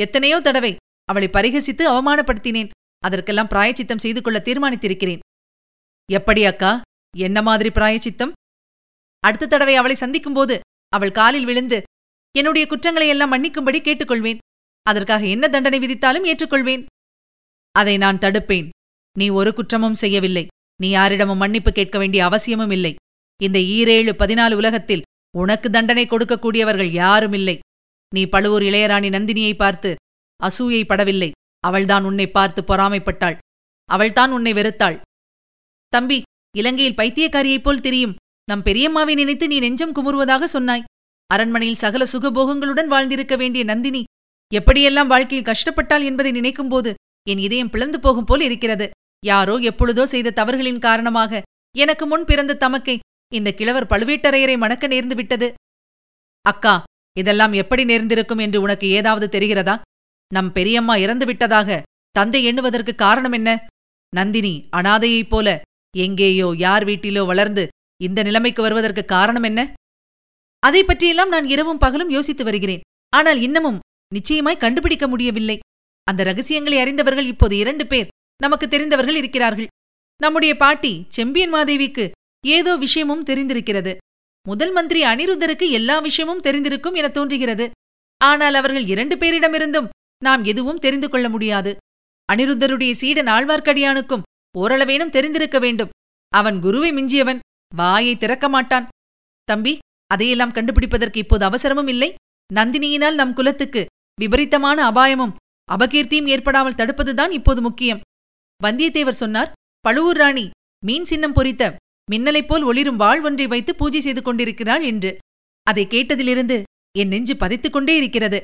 எத்தனையோ 0.00 0.40
தடவை 0.40 0.76
அவளை 1.04 1.28
பரிகசித்து 1.32 1.84
அவமானப்படுத்தினேன். 1.92 2.70
அதற்கெல்லாம் 3.06 3.46
பிராயச்சித்தம் 3.46 4.02
செய்து 4.04 4.22
கொள்ள 4.22 4.38
தீர்மானித்திருக்கிறேன். 4.44 5.22
எப்படி 6.12 6.44
அக்கா? 6.44 6.80
என்ன 7.16 7.42
மாதிரி 7.42 7.70
பிராயச்சித்தம்? 7.70 8.32
அடுத்த 9.20 9.46
தடவை 9.46 9.74
அவளை 9.76 9.96
சந்திக்கும்போது 9.96 10.60
அவள் 10.88 11.10
காலில் 11.10 11.44
விழுந்து 11.44 11.82
என்னுடைய 12.36 12.66
குற்றங்களை 12.66 13.08
எல்லாம் 13.08 13.32
மன்னிக்கும்படி 13.32 13.78
கேட்டுக்கொள்வேன். 13.80 14.38
அதற்காக 14.82 15.26
என்ன 15.26 15.48
தண்டனை 15.48 15.78
விதித்தாலும் 15.78 16.26
ஏற்றுக்கொள்வேன். 16.30 16.86
அதை 17.72 17.96
நான் 17.96 18.18
தடுப்பேன். 18.18 18.68
நீ 19.18 19.28
ஒரு 19.28 19.54
குற்றமும் 19.54 19.94
செய்யவில்லை. 19.94 20.46
நீ 20.82 20.88
யாரிடமும் 20.88 21.38
மன்னிப்பு 21.38 21.72
கேட்க 21.72 21.98
வேண்டிய 21.98 22.24
அவசியமும் 22.24 22.70
இல்லை. 22.70 22.94
இந்த 23.42 23.58
ஈரேழு 23.58 24.12
பதினாலு 24.22 24.54
உலகத்தில் 24.54 25.02
உனக்கு 25.38 25.70
தண்டனை 25.70 26.06
கொடுக்கக்கூடியவர்கள் 26.06 26.90
யாரும் 26.90 27.32
இல்லை. 27.32 27.58
நீ 28.14 28.26
பழுவூர் 28.26 28.62
இளையராணி 28.62 29.08
நந்தினியை 29.16 29.54
பார்த்து 29.54 29.94
அசூயை 30.40 30.82
படவில்லை. 30.84 31.30
அவள்தான் 31.60 32.04
உன்னை 32.04 32.26
பார்த்து 32.30 32.60
பொறாமைப்பட்டாள். 32.62 33.36
அவள்தான் 33.88 34.32
உன்னை 34.32 34.52
வெறுத்தாள். 34.52 34.96
தம்பி 35.92 36.18
இலங்கையில் 36.56 36.96
பைத்தியக்காரியைப் 36.96 37.62
போல் 37.62 37.84
தெரியும். 37.86 38.14
நம் 38.44 38.62
பெரியம்மாவை 38.62 39.14
நினைத்து 39.14 39.46
நீ 39.48 39.58
நெஞ்சம் 39.58 39.94
குமுறுவதாக 39.94 40.44
சொன்னாய். 40.44 40.86
அரண்மனையில் 41.30 41.82
சகல 41.82 42.06
சுகபோகங்களுடன் 42.12 42.86
வாழ்ந்திருக்க 42.86 43.34
வேண்டிய 43.36 43.64
நந்தினி 43.64 44.02
எப்படியெல்லாம் 44.52 45.10
வாழ்க்கையில் 45.12 45.48
கஷ்டப்பட்டாள் 45.50 46.04
என்பதை 46.04 46.30
நினைக்கும்போது 46.32 46.92
என் 47.28 47.38
இதயம் 47.38 47.70
பிளந்து 47.70 48.00
போகும் 48.00 48.24
போல் 48.24 48.40
இருக்கிறது. 48.40 48.90
யாரோ 49.26 49.54
எப்பொழுதோ 49.70 50.06
செய்த 50.06 50.34
தவறுகளின் 50.36 50.84
காரணமாக 50.86 51.42
எனக்கு 51.76 52.04
முன் 52.06 52.24
பிறந்த 52.24 52.54
தமக்கை 52.54 52.96
இந்த 53.34 53.52
கிழவர் 53.52 53.86
பழுவேட்டரையரை 53.86 54.56
மணக்க 54.58 54.84
நேர்ந்து 54.88 55.14
விட்டது. 55.14 55.48
அக்கா 56.44 56.74
இதெல்லாம் 57.16 57.52
எப்படி 57.52 57.82
நேர்ந்திருக்கும் 57.84 58.38
என்று 58.38 58.58
உனக்கு 58.60 58.86
ஏதாவது 58.88 59.26
தெரிகிறதா? 59.34 59.74
நம் 60.34 60.50
பெரியம்மா 60.52 60.94
இறந்து 60.96 61.26
விட்டதாக 61.26 61.82
தந்தை 62.10 62.40
எண்ணுவதற்கு 62.44 62.94
காரணம் 62.94 63.32
என்ன? 63.32 63.50
நந்தினி 64.12 64.54
அனாதையைப் 64.76 65.28
போல 65.28 65.48
எங்கேயோ 65.96 66.48
யார் 66.56 66.84
வீட்டிலோ 66.84 67.26
வளர்ந்து 67.26 67.64
இந்த 68.02 68.20
நிலைமைக்கு 68.22 68.62
வருவதற்கு 68.62 69.04
காரணம் 69.04 69.42
என்ன? 69.42 69.60
அதை 70.62 70.84
பற்றியெல்லாம் 70.84 71.28
நான் 71.28 71.46
இரவும் 71.48 71.78
பகலும் 71.78 72.10
யோசித்து 72.10 72.44
வருகிறேன். 72.44 72.84
ஆனால் 73.12 73.40
இன்னமும் 73.40 73.82
நிச்சயமாய் 74.14 74.62
கண்டுபிடிக்க 74.64 75.06
முடியவில்லை. 75.08 75.58
அந்த 76.04 76.22
ரகசியங்களை 76.24 76.78
அறிந்தவர்கள் 76.78 77.26
இப்போது 77.26 77.54
இரண்டு 77.56 77.84
பேர் 77.86 78.10
நமக்கு 78.36 78.66
தெரிந்தவர்கள் 78.68 79.14
இருக்கிறார்கள். 79.14 79.70
நம்முடைய 80.16 80.52
பாட்டி 80.56 80.92
செம்பியன் 81.08 81.54
மாதேவிக்கு 81.54 82.04
ஏதோ 82.46 82.76
விஷயமும் 82.76 83.24
தெரிந்திருக்கிறது. 83.24 83.92
முதல் 84.46 84.72
மந்திரி 84.72 85.00
அனிருத்தருக்கு 85.02 85.66
எல்லா 85.70 85.98
விஷயமும் 85.98 86.40
தெரிந்திருக்கும் 86.40 86.94
என 86.94 87.08
தோன்றுகிறது. 87.08 87.66
ஆனால் 88.20 88.54
அவர்கள் 88.54 88.86
இரண்டு 88.86 89.16
பேரிடமிருந்தும் 89.16 89.90
நாம் 90.24 90.42
எதுவும் 90.44 90.78
தெரிந்து 90.78 91.08
கொள்ள 91.08 91.28
முடியாது. 91.28 91.76
அனிருத்தருடைய 92.32 92.92
சீடன் 92.92 93.26
ஆழ்வார்க்கடியானுக்கும் 93.26 94.26
ஓரளவேனும் 94.58 95.14
தெரிந்திருக்க 95.16 95.58
வேண்டும். 95.58 95.92
அவன் 96.32 96.60
குருவை 96.60 96.90
மிஞ்சியவன் 96.92 97.38
வாயை 97.74 98.14
திறக்க 98.16 98.48
மாட்டான். 98.48 98.88
தம்பி 99.44 99.78
அதையெல்லாம் 100.06 100.52
கண்டுபிடிப்பதற்கு 100.52 101.16
இப்போது 101.16 101.44
அவசரமும் 101.48 101.88
இல்லை. 101.88 102.14
நந்தினியினால் 102.54 103.14
நம் 103.14 103.34
குலத்துக்கு 103.34 103.86
விபரீதமான 104.20 104.78
அபாயமும் 104.84 105.36
அபகீர்த்தியும் 105.68 106.30
ஏற்படாமல் 106.34 106.78
தடுப்பதுதான் 106.78 107.30
இப்போது 107.30 107.60
முக்கியம். 107.60 108.00
வந்தியத்தேவர் 108.60 109.20
சொன்னார் 109.22 109.52
பழுவூர் 109.80 110.16
ராணி 110.16 110.46
மீன் 110.86 111.04
சின்னம் 111.04 111.32
பொறித்த 111.32 111.76
மின்னலைப் 112.12 112.46
போல் 112.46 112.62
ஒளிரும் 112.62 112.96
வாழ் 112.96 113.22
ஒன்றை 113.22 113.46
வைத்து 113.46 113.72
பூஜை 113.74 114.00
செய்து 114.00 114.22
கொண்டிருக்கிறாள் 114.22 114.82
என்று. 114.82 115.10
அதை 115.66 115.84
கேட்டதிலிருந்து 115.86 116.56
என் 116.98 117.08
நெஞ்சு 117.08 117.34
பதைத்துக் 117.34 117.74
கொண்டே 117.74 117.96
இருக்கிறது. 117.96 118.40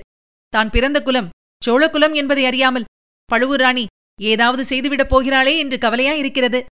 தான் 0.48 0.70
பிறந்த 0.70 0.98
குலம் 1.02 1.28
சோழகுலம் 1.64 2.14
என்பதை 2.14 2.44
அறியாமல் 2.44 2.88
பழுவூர் 3.24 3.60
ராணி 3.60 3.86
ஏதாவது 4.22 4.62
செய்துவிடப் 4.64 5.10
போகிறாளே 5.12 5.58
என்று 5.58 5.76
கவலையாயிருக்கிறது. 5.76 6.64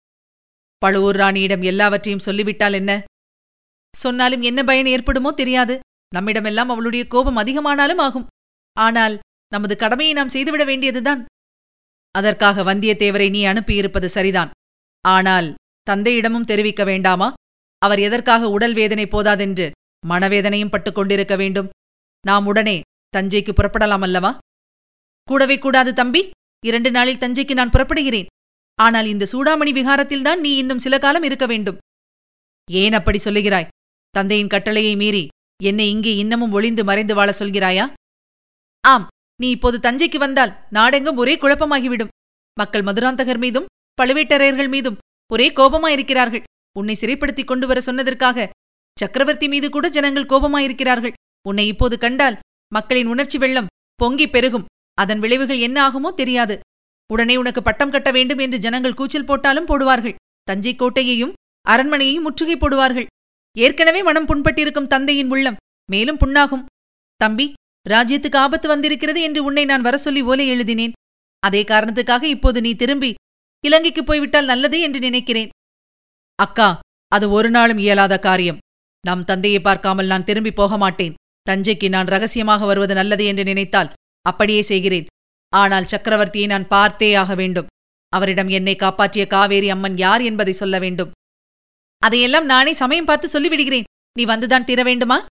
பழுவூர் 0.78 1.16
ராணியிடம் 1.16 1.62
எல்லாவற்றையும் 1.62 2.24
சொல்லிவிட்டால் 2.26 2.72
என்ன? 2.72 2.92
சொன்னாலும் 3.96 4.42
என்ன 4.42 4.64
பயன் 4.64 4.86
ஏற்படுமோ 4.86 5.30
தெரியாது. 5.34 5.78
நம்மிடமெல்லாம் 6.14 6.70
அவளுடைய 6.74 7.06
கோபம் 7.06 7.36
அதிகமானாலும் 7.36 7.98
ஆகும். 7.98 8.26
ஆனால் 8.76 9.18
நமது 9.48 9.76
கடமையை 9.76 10.14
நாம் 10.14 10.28
செய்துவிட 10.28 10.64
வேண்டியதுதான். 10.64 11.24
அதற்காக 12.14 12.62
வந்தியத்தேவரை 12.62 13.30
நீ 13.30 13.44
அனுப்பியிருப்பது 13.44 14.04
சரிதான். 14.04 14.50
ஆனால் 15.04 15.54
தந்தையிடமும் 15.90 16.48
தெரிவிக்க 16.50 16.84
வேண்டாமா? 16.84 17.32
அவர் 17.78 17.98
எதற்காக 17.98 18.50
உடல் 18.50 18.72
வேதனை 18.72 19.06
போதாதென்று 19.06 19.70
மனவேதனையும் 20.08 20.70
பட்டுக் 20.70 20.94
கொண்டிருக்க 20.94 21.36
வேண்டும். 21.36 21.68
நாம் 22.26 22.46
உடனே 22.46 22.80
தஞ்சைக்கு 23.16 23.52
புறப்படலாம் 23.52 24.00
அல்லவா? 24.00 24.38
கூடவே 25.28 25.56
கூடாது 25.58 25.90
தம்பி. 25.94 26.22
இரண்டு 26.66 26.90
நாளில் 26.90 27.22
தஞ்சைக்கு 27.22 27.54
நான் 27.58 27.70
புறப்படுகிறேன். 27.70 28.28
ஆனால் 28.78 29.06
இந்த 29.06 29.24
சூடாமணி 29.32 29.72
விகாரத்தில்தான் 29.78 30.40
நீ 30.44 30.50
இன்னும் 30.56 30.82
சில 30.84 30.94
காலம் 30.98 31.22
இருக்க 31.22 31.46
வேண்டும். 31.46 31.78
ஏன் 32.70 32.92
அப்படி 32.92 33.18
சொல்லுகிறாய்? 33.24 33.70
தந்தையின் 34.10 34.52
கட்டளையை 34.54 34.94
மீறி 34.96 35.24
என்னை 35.62 35.86
இங்கே 35.90 36.12
இன்னமும் 36.16 36.52
ஒளிந்து 36.52 36.82
மறைந்து 36.84 37.14
வாழ 37.14 37.30
சொல்கிறாயா? 37.38 37.84
ஆம் 38.84 39.06
நீ 39.40 39.48
இப்போது 39.50 39.78
தஞ்சைக்கு 39.78 40.16
வந்தால் 40.16 40.52
நாடெங்கும் 40.70 41.16
ஒரே 41.16 41.34
குழப்பமாகிவிடும். 41.36 42.12
மக்கள் 42.56 42.82
மதுராந்தகர் 42.82 43.38
மீதும் 43.38 43.68
பழுவேட்டரையர்கள் 44.00 44.68
மீதும் 44.68 44.98
ஒரே 45.32 45.46
கோபமாயிருக்கிறார்கள். 45.52 46.42
உன்னை 46.78 46.94
சிறைப்படுத்திக் 46.94 47.50
கொண்டு 47.50 47.66
வர 47.66 47.80
சொன்னதற்காக 47.86 48.48
சக்கரவர்த்தி 48.96 49.46
மீது 49.48 49.66
கூட 49.70 49.86
ஜனங்கள் 49.88 50.30
கோபமாயிருக்கிறார்கள். 50.32 51.14
உன்னை 51.48 51.66
இப்போது 51.66 51.96
கண்டால் 51.98 52.38
மக்களின் 52.72 53.06
உணர்ச்சி 53.06 53.38
வெள்ளம் 53.38 53.70
பொங்கி 53.94 54.26
பெருகும். 54.28 54.66
அதன் 54.98 55.22
விளைவுகள் 55.24 55.64
என்ன 55.66 55.78
ஆகுமோ 55.86 56.10
தெரியாது. 56.20 56.56
உடனே 57.10 57.34
உனக்கு 57.36 57.60
பட்டம் 57.62 57.92
கட்ட 57.94 58.10
வேண்டும் 58.10 58.42
என்று 58.44 58.58
ஜனங்கள் 58.64 58.98
கூச்சல் 58.98 59.28
போட்டாலும் 59.30 59.68
போடுவார்கள். 59.70 60.18
தஞ்சை 60.48 60.74
கோட்டையையும் 60.74 61.36
அரண்மனையையும் 61.66 62.26
முற்றுகை 62.26 62.56
போடுவார்கள். 62.58 63.08
ஏற்கனவே 63.56 64.00
மனம் 64.02 64.28
புண்பட்டிருக்கும் 64.28 64.90
தந்தையின் 64.92 65.32
உள்ளம் 65.34 65.60
மேலும் 65.88 66.20
புண்ணாகும். 66.22 66.66
தம்பி 67.20 67.46
ராஜ்யத்துக்கு 67.86 68.38
ஆபத்து 68.44 68.66
வந்திருக்கிறது 68.68 69.20
என்று 69.22 69.40
உன்னை 69.44 69.64
நான் 69.70 69.86
வர 69.86 69.96
சொல்லி 69.98 70.22
ஓலை 70.30 70.46
எழுதினேன். 70.48 70.96
அதே 71.42 71.62
காரணத்துக்காக 71.62 72.24
இப்போது 72.34 72.58
நீ 72.60 72.72
திரும்பி 72.74 73.10
இலங்கைக்கு 73.64 74.02
போய்விட்டால் 74.04 74.50
நல்லது 74.50 74.78
என்று 74.80 75.00
நினைக்கிறேன். 75.00 75.50
அக்கா 76.38 76.68
அது 77.12 77.26
ஒரு 77.30 77.48
நாளும் 77.50 77.80
இயலாத 77.84 78.14
காரியம். 78.18 78.60
நம் 79.04 79.24
தந்தையை 79.24 79.60
பார்க்காமல் 79.60 80.10
நான் 80.12 80.28
திரும்பி 80.28 80.52
போக 80.60 80.76
மாட்டேன். 80.76 81.16
தஞ்சைக்கு 81.46 81.86
நான் 81.88 82.10
ரகசியமாக 82.14 82.66
வருவது 82.66 82.94
நல்லது 82.94 83.24
என்று 83.30 83.44
நினைத்தால் 83.44 83.92
அப்படியே 84.22 84.62
செய்கிறேன். 84.62 85.06
ஆனால் 85.48 85.84
சக்கரவர்த்தியை 85.84 86.46
நான் 86.46 86.68
பார்த்தே 86.68 87.14
ஆக 87.14 87.34
வேண்டும். 87.34 87.66
அவரிடம் 88.08 88.48
என்னை 88.48 88.76
காப்பாற்றிய 88.76 89.26
காவேரி 89.26 89.70
அம்மன் 89.70 89.96
யார் 89.96 90.20
என்பதை 90.20 90.52
சொல்ல 90.52 90.78
வேண்டும். 90.78 91.10
அதையெல்லாம் 91.98 92.44
நானே 92.44 92.72
சமயம் 92.72 93.04
பார்த்து 93.04 93.28
சொல்லிவிடுகிறேன். 93.28 93.84
நீ 94.18 94.24
வந்துதான் 94.24 94.64
தீர 94.64 94.82
வேண்டுமா? 94.82 95.26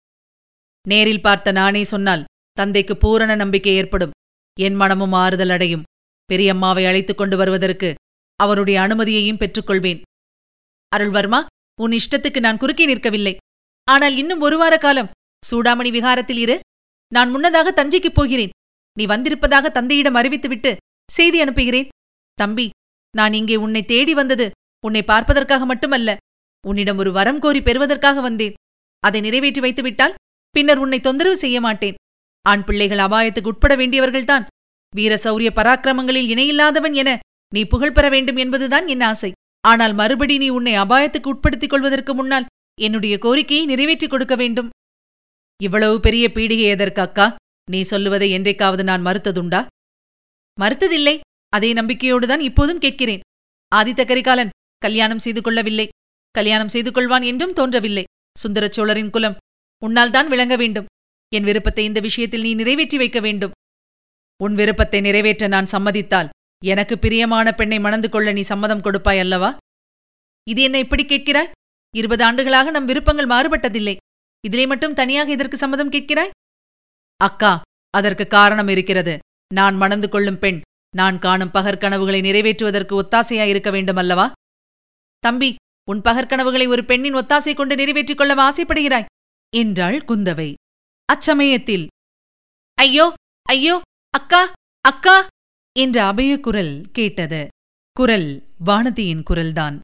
நேரில் 0.87 1.21
பார்த்த 1.21 1.51
நானே 1.51 1.83
சொன்னால் 1.83 2.23
தந்தைக்கு 2.51 2.97
பூரண 2.97 3.35
நம்பிக்கை 3.35 3.73
ஏற்படும். 3.73 4.11
என் 4.59 4.75
மனமும் 4.75 5.11
ஆறுதல் 5.11 5.49
அடையும். 5.49 5.83
பெரியம்மாவை 6.33 6.85
அழைத்துக் 6.85 7.17
கொண்டு 7.17 7.37
வருவதற்கு 7.37 7.95
அவருடைய 8.35 8.79
அனுமதியையும் 8.79 9.37
பெற்றுக்கொள்வேன். 9.37 10.01
அருள்வர்மா 10.95 11.45
உன் 11.81 11.91
இஷ்டத்துக்கு 11.91 12.39
நான் 12.39 12.57
குறுக்கே 12.57 12.95
நிற்கவில்லை. 12.95 13.37
ஆனால் 13.83 14.17
இன்னும் 14.17 14.39
ஒரு 14.39 14.57
வார 14.57 14.77
காலம். 14.77 15.09
சூடாமணி 15.51 15.91
விகாரத்தில் 15.91 16.37
இரு. 16.37 16.59
நான் 17.13 17.29
முன்னதாக 17.29 17.71
தஞ்சைக்குப் 17.71 18.15
போகிறேன். 18.15 18.49
நீ 18.97 19.03
வந்திருப்பதாக 19.05 19.69
தந்தையிடம் 19.69 20.17
அறிவித்துவிட்டு 20.19 20.71
செய்தி 21.09 21.37
அனுப்புகிறேன். 21.43 21.89
தம்பி 22.39 22.67
நான் 23.13 23.33
இங்கே 23.39 23.55
உன்னை 23.65 23.81
தேடி 23.85 24.13
வந்தது 24.19 24.45
உன்னை 24.83 25.01
பார்ப்பதற்காக 25.03 25.65
மட்டுமல்ல 25.71 26.09
உன்னிடம் 26.63 26.99
ஒரு 27.01 27.11
வரம் 27.17 27.39
கோரி 27.39 27.61
பெறுவதற்காக 27.61 28.21
வந்தேன். 28.21 28.57
அதை 29.03 29.19
நிறைவேற்றி 29.25 29.61
வைத்துவிட்டால் 29.61 30.17
பின்னர் 30.55 30.81
உன்னை 30.83 30.99
தொந்தரவு 30.99 31.37
செய்ய 31.43 31.57
மாட்டேன். 31.65 31.97
ஆண் 32.45 32.63
பிள்ளைகள் 32.67 33.03
அபாயத்துக்கு 33.05 33.51
உட்பட 33.51 33.73
வேண்டியவர்கள்தான். 33.75 34.45
வீர 34.93 35.13
சௌரிய 35.23 35.49
பராக்கிரமங்களில் 35.57 36.31
இணையில்லாதவன் 36.33 36.95
என 37.01 37.09
நீ 37.51 37.61
புகழ் 37.65 37.95
பெற 37.95 38.05
வேண்டும் 38.09 38.39
என்பதுதான் 38.43 38.85
என் 38.87 39.05
ஆசை. 39.09 39.31
ஆனால் 39.63 39.93
மறுபடி 39.93 40.35
நீ 40.43 40.47
உன்னை 40.49 40.73
அபாயத்துக்கு 40.83 41.31
உட்படுத்திக் 41.33 41.73
கொள்வதற்கு 41.73 42.13
முன்னால் 42.13 42.49
என்னுடைய 42.81 43.15
கோரிக்கையை 43.17 43.63
நிறைவேற்றிக் 43.65 44.13
கொடுக்க 44.13 44.35
வேண்டும். 44.35 44.69
இவ்வளவு 45.59 45.95
பெரிய 45.99 46.25
பீடிகை 46.35 46.67
எதற்கு 46.75 47.01
அக்கா? 47.01 47.27
நீ 47.67 47.81
சொல்லுவதை 47.81 48.29
என்றைக்காவது 48.31 48.83
நான் 48.83 49.05
மறுத்ததுண்டா? 49.05 49.61
மறுத்ததில்லை. 50.57 51.15
அதே 51.49 51.73
நம்பிக்கையோடுதான் 51.73 52.39
இப்போதும் 52.39 52.79
கேட்கிறேன். 52.79 53.23
ஆதித்த 53.71 54.01
கரிகாலன் 54.05 54.53
கல்யாணம் 54.77 55.23
செய்து 55.25 55.41
கொள்ளவில்லை. 55.41 55.87
கல்யாணம் 56.31 56.69
செய்து 56.69 56.91
கொள்வான் 56.91 57.23
என்றும் 57.23 57.53
தோன்றவில்லை. 57.53 58.03
சுந்தரச் 58.37 58.73
சோழரின் 58.73 59.09
குலம் 59.09 59.39
உன்னால் 59.81 60.13
தான் 60.15 60.27
விளங்க 60.27 60.55
வேண்டும். 60.55 60.89
என் 61.31 61.43
விருப்பத்தை 61.43 61.83
இந்த 61.85 61.99
விஷயத்தில் 61.99 62.41
நீ 62.41 62.53
நிறைவேற்றி 62.53 62.97
வைக்க 62.97 63.19
வேண்டும். 63.19 63.55
உன் 64.39 64.55
விருப்பத்தை 64.59 65.01
நிறைவேற்ற 65.01 65.47
நான் 65.47 65.71
சம்மதித்தால் 65.73 66.29
எனக்கு 66.63 66.95
பிரியமான 66.99 67.47
பெண்ணை 67.51 67.79
மணந்து 67.79 68.09
கொள்ள 68.09 68.31
நீ 68.31 68.41
சம்மதம் 68.41 68.81
கொடுப்பாய் 68.81 69.19
அல்லவா? 69.19 69.49
இது 70.47 70.61
என்ன 70.61 70.77
இப்படி 70.79 71.03
கேட்கிறாய்? 71.03 71.51
இருபது 71.93 72.23
ஆண்டுகளாக 72.23 72.71
நம் 72.71 72.85
விருப்பங்கள் 72.85 73.31
மாறுபட்டதில்லை. 73.33 73.95
இதிலே 74.43 74.65
மட்டும் 74.65 74.93
தனியாக 74.93 75.31
இதற்கு 75.31 75.57
சம்மதம் 75.57 75.91
கேட்கிறாய்? 75.91 76.31
அக்கா 77.21 77.51
அதற்கு 77.93 78.25
காரணம் 78.27 78.67
இருக்கிறது. 78.67 79.13
நான் 79.51 79.75
மணந்து 79.75 80.07
கொள்ளும் 80.09 80.39
பெண். 80.39 80.59
நான் 80.93 81.17
காணும் 81.19 81.53
பகற்கனவுகளை 81.53 82.19
நிறைவேற்றுவதற்கு 82.21 82.93
ஒத்தாசையாயிருக்க 83.01 83.69
வேண்டும் 83.71 83.95
அல்லவா 83.95 84.25
தம்பி 85.23 85.49
உன் 85.87 86.01
பகற்கனவுகளை 86.01 86.65
ஒரு 86.67 86.83
பெண்ணின் 86.85 87.15
ஒத்தாசை 87.15 87.53
கொண்டு 87.55 87.75
நிறைவேற்றிக் 87.75 88.19
கொள்ளவா 88.19 88.43
ஆசைப்படுகிறாய்? 88.49 89.07
என்றாள் 89.53 89.97
குந்தவை. 90.09 90.49
அச்சமயத்தில் 91.09 91.85
ஐயோ 92.77 93.05
ஐயோ 93.45 93.75
அக்கா 94.13 94.41
அக்கா! 94.85 95.15
என்ற 95.75 95.97
அபய 96.05 96.31
குரல் 96.39 96.73
கேட்டது. 96.91 97.41
குரல் 97.97 98.29
வானதியின் 98.65 99.25
குரல்தான். 99.29 99.77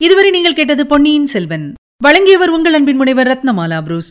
இதுவரை 0.00 0.30
நீங்கள் 0.30 0.54
கேட்டது 0.54 0.84
பொன்னியின் 0.86 1.26
செல்வன். 1.26 1.66
வழங்கியவர் 2.04 2.50
உங்கள் 2.50 2.74
அன்பின் 2.74 2.96
முனைவர் 2.96 3.28
ரத்னமாலா 3.28 3.78
புரூஸ். 3.82 4.10